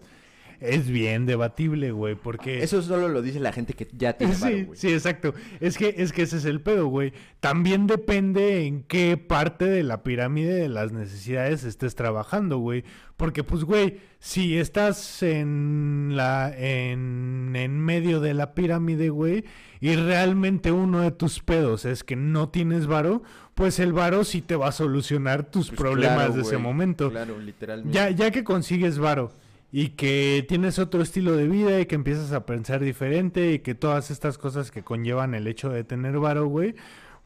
[0.60, 2.64] es bien debatible, güey, porque...
[2.64, 4.78] Eso solo lo dice la gente que ya tiene varo, Sí, güey.
[4.80, 5.34] sí, exacto.
[5.60, 7.14] Es que, es que ese es el pedo, güey.
[7.40, 12.84] También depende en qué parte de la pirámide de las necesidades estés trabajando, güey.
[13.18, 19.44] Porque, pues, güey, si estás en la, en, en medio de la pirámide, güey,
[19.80, 23.24] y realmente uno de tus pedos es que no tienes varo,
[23.56, 27.10] pues el varo sí te va a solucionar tus Pues problemas claro, de ese momento.
[27.10, 27.96] Claro, literalmente.
[27.96, 29.32] Ya, ya que consigues varo
[29.72, 33.76] y que tienes otro estilo de vida y que empiezas a pensar diferente y que
[33.76, 36.76] todas estas cosas que conllevan el hecho de tener varo, güey,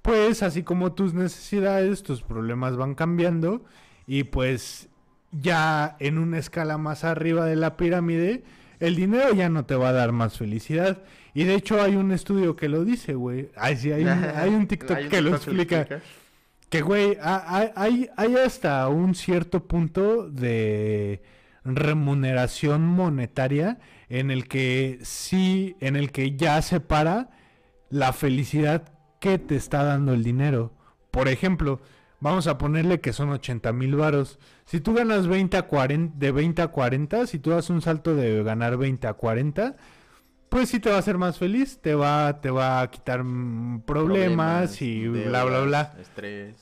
[0.02, 3.64] pues así como tus necesidades, tus problemas van cambiando
[4.08, 4.90] y pues
[5.32, 8.44] ya en una escala más arriba de la pirámide,
[8.80, 11.04] el dinero ya no te va a dar más felicidad.
[11.34, 13.50] Y de hecho hay un estudio que lo dice, güey.
[13.56, 15.88] Ay, sí, hay un, hay un TikTok Hay un que lo explica.
[16.70, 21.22] Que, güey, ha- ha- hay, hay hasta un cierto punto de
[21.64, 27.30] remuneración monetaria en el que sí, en el que ya separa
[27.90, 30.74] la felicidad que te está dando el dinero.
[31.12, 31.82] Por ejemplo,
[32.20, 34.40] vamos a ponerle que son 80 mil varos.
[34.66, 38.16] Si tú ganas 20 a 40, de 20 a 40, si tú das un salto
[38.16, 39.76] de ganar 20 a 40,
[40.50, 43.82] pues sí te va a hacer más feliz, te va, te va a quitar mm,
[43.82, 45.94] problemas, y bla, bla, bla.
[46.00, 46.56] Estrés.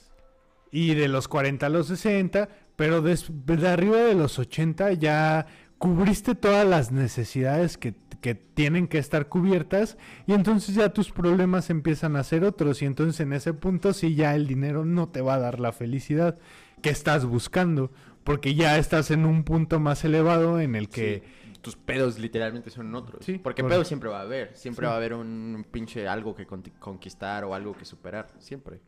[0.70, 2.48] Y de los 40 a los 60,
[2.80, 5.44] pero des- de arriba de los 80 ya
[5.76, 11.68] cubriste todas las necesidades que, que tienen que estar cubiertas y entonces ya tus problemas
[11.68, 15.20] empiezan a ser otros y entonces en ese punto sí ya el dinero no te
[15.20, 16.38] va a dar la felicidad
[16.80, 17.90] que estás buscando
[18.24, 21.22] porque ya estás en un punto más elevado en el que...
[21.22, 23.22] Sí, Tus pedos literalmente son otros.
[23.26, 23.74] Sí, Porque correcto.
[23.80, 24.56] pedos siempre va a haber.
[24.56, 24.88] Siempre Sí.
[24.88, 26.46] va a haber un pinche algo que
[26.78, 28.28] conquistar o algo que superar.
[28.38, 28.80] Siempre.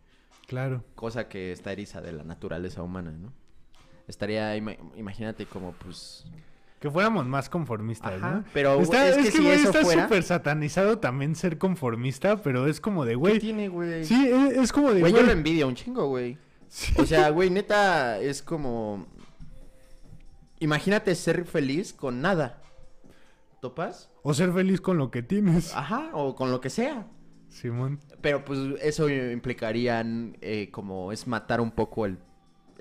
[0.47, 0.83] Claro.
[0.95, 3.33] Cosa que está eriza de la naturaleza humana, ¿no?
[4.13, 6.27] Estaría, ima- imagínate como pues...
[6.81, 8.45] Que fuéramos más conformistas, Ajá, ¿no?
[8.53, 12.67] pero Está- es que si güey, eso está fuera- súper satanizado también ser conformista, pero
[12.67, 13.39] es como de, ¿Qué güey...
[13.39, 14.05] tiene, güey?
[14.05, 15.23] Sí, es, es como de, Güey, güey...
[15.23, 16.37] yo lo envidio un chingo, güey.
[16.69, 16.93] sí.
[16.99, 19.07] O sea, güey, neta, es como...
[20.61, 22.61] Imagínate ser feliz con nada.
[23.61, 24.11] ¿Topas?
[24.23, 25.75] O ser feliz con lo que tienes.
[25.75, 27.07] Ajá, o con lo que sea.
[27.49, 28.01] Simón.
[28.21, 30.05] Pero pues eso implicaría
[30.41, 32.19] eh, como es matar un poco el,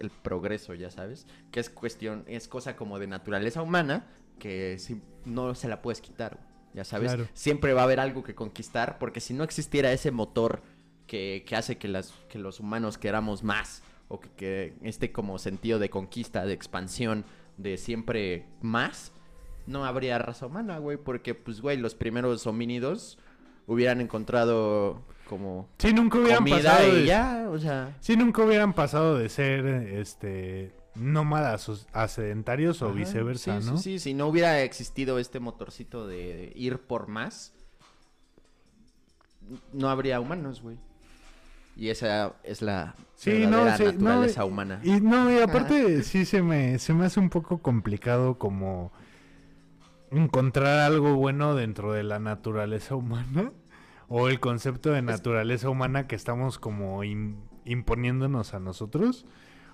[0.02, 1.26] el progreso, ya sabes.
[1.52, 4.08] Que es cuestión, es cosa como de naturaleza humana
[4.39, 6.39] que si- no se la puedes quitar,
[6.74, 7.14] ya sabes.
[7.14, 7.30] Claro.
[7.34, 10.62] Siempre va a haber algo que conquistar porque si no existiera ese motor
[11.08, 15.38] que, que hace que, las, que los humanos queramos más o que, que este como
[15.39, 17.24] sentido de conquista, de expansión,
[17.58, 19.12] de siempre más,
[19.68, 23.20] no habría raza humana, güey, porque pues, güey, los primeros homínidos
[23.68, 25.02] hubieran encontrado
[25.32, 27.06] como Sí, nunca hubieran pasado y de...
[27.06, 27.96] ya, o sea...
[28.02, 30.76] Sí, nunca hubieran pasado de ser, este...
[30.94, 33.78] Nómadas a sedentarios o viceversa, sí, ¿no?
[33.78, 37.54] Sí, sí, si no hubiera existido este motorcito de ir por más,
[39.72, 40.78] no habría humanos, güey.
[41.78, 44.82] Y esa es la Sí, verdadera no, sí, no, naturaleza humana.
[44.84, 48.92] Y no, y aparte sí se me, se me hace un poco complicado como
[50.12, 53.54] encontrar algo bueno dentro de la naturaleza humana
[54.14, 59.26] o el concepto de naturaleza humana que estamos como im- imponiéndonos a nosotros.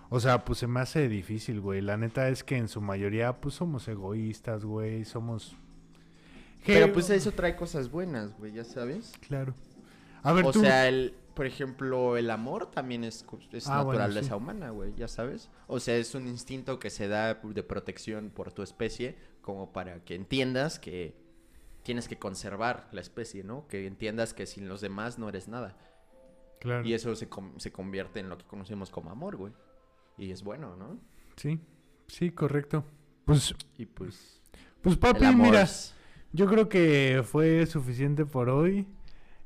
[0.10, 1.82] O sea, pues se me hace difícil, güey.
[1.82, 5.56] La neta es que en su mayoría pues somos egoístas, güey, somos...
[6.66, 9.14] Pero pues eso trae cosas buenas, güey, ya sabes.
[9.28, 9.54] Claro.
[10.22, 10.62] A ver, o tú...
[10.62, 14.36] sea, el, por ejemplo, el amor también es, es Ah, bueno, naturaleza sí.
[14.36, 15.50] humana, güey, ya sabes.
[15.68, 20.04] O sea, es un instinto que se da de protección por tu especie, como para
[20.04, 21.16] que entiendas que
[21.88, 23.66] tienes que conservar la especie, ¿no?
[23.70, 25.78] Que entiendas que sin los demás no eres nada.
[26.60, 26.86] Claro.
[26.86, 29.54] Y eso se, se convierte en lo que conocemos como amor, güey.
[30.18, 31.00] Y es bueno, ¿no?
[31.38, 31.60] Sí,
[32.08, 32.84] sí, correcto.
[33.24, 34.42] Pues, Y pues...
[34.82, 35.62] pues papi, mira...
[35.62, 35.94] es-
[36.34, 38.86] Yo creo que fue suficiente por hoy.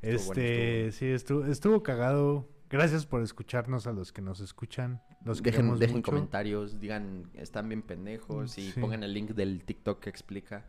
[0.02, 2.50] Estuvo bueno, este, estuvo sí, estuvo, estuvo cagado.
[2.72, 5.00] Gracias por escucharnos a los que nos escuchan.
[5.24, 6.12] Los Dejen, dejen mucho.
[6.12, 8.80] comentarios, digan, están bien pendejos y Sí.
[8.80, 10.66] pongan el link del TikTok que explica.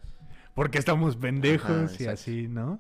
[0.55, 2.79] Porque estamos pendejos Ajá, y así, ¿no?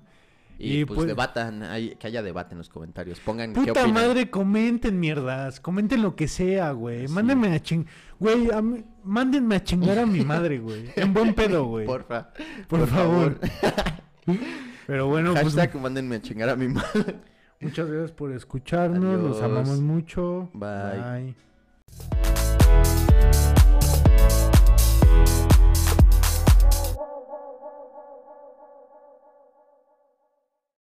[0.58, 3.18] Y, Y pues, pues- debatan, hay- que haya debate en los comentarios.
[3.20, 3.92] Pongan qué Puta opinan.
[3.94, 5.58] madre, comenten mierdas.
[5.58, 7.08] Comenten lo que sea, güey.
[7.08, 7.12] Sí.
[7.14, 7.86] Mándenme a ching...
[8.20, 10.90] Güey, a mí- mándenme a chingar a mi madre, güey.
[10.94, 11.86] En buen pedo, güey.
[11.86, 12.86] Por, Porfa.
[12.86, 13.40] favor.
[14.86, 17.16] Pero bueno, pues Hashtag mándenme a chingar a mi madre.
[17.60, 19.20] muchas gracias por escucharnos.
[19.20, 19.42] Los Adiós.
[19.50, 20.50] amamos mucho.
[20.52, 21.34] Bye.
[22.12, 23.51] Bye.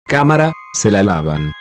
[0.10, 1.54] Cámara, se la lavan.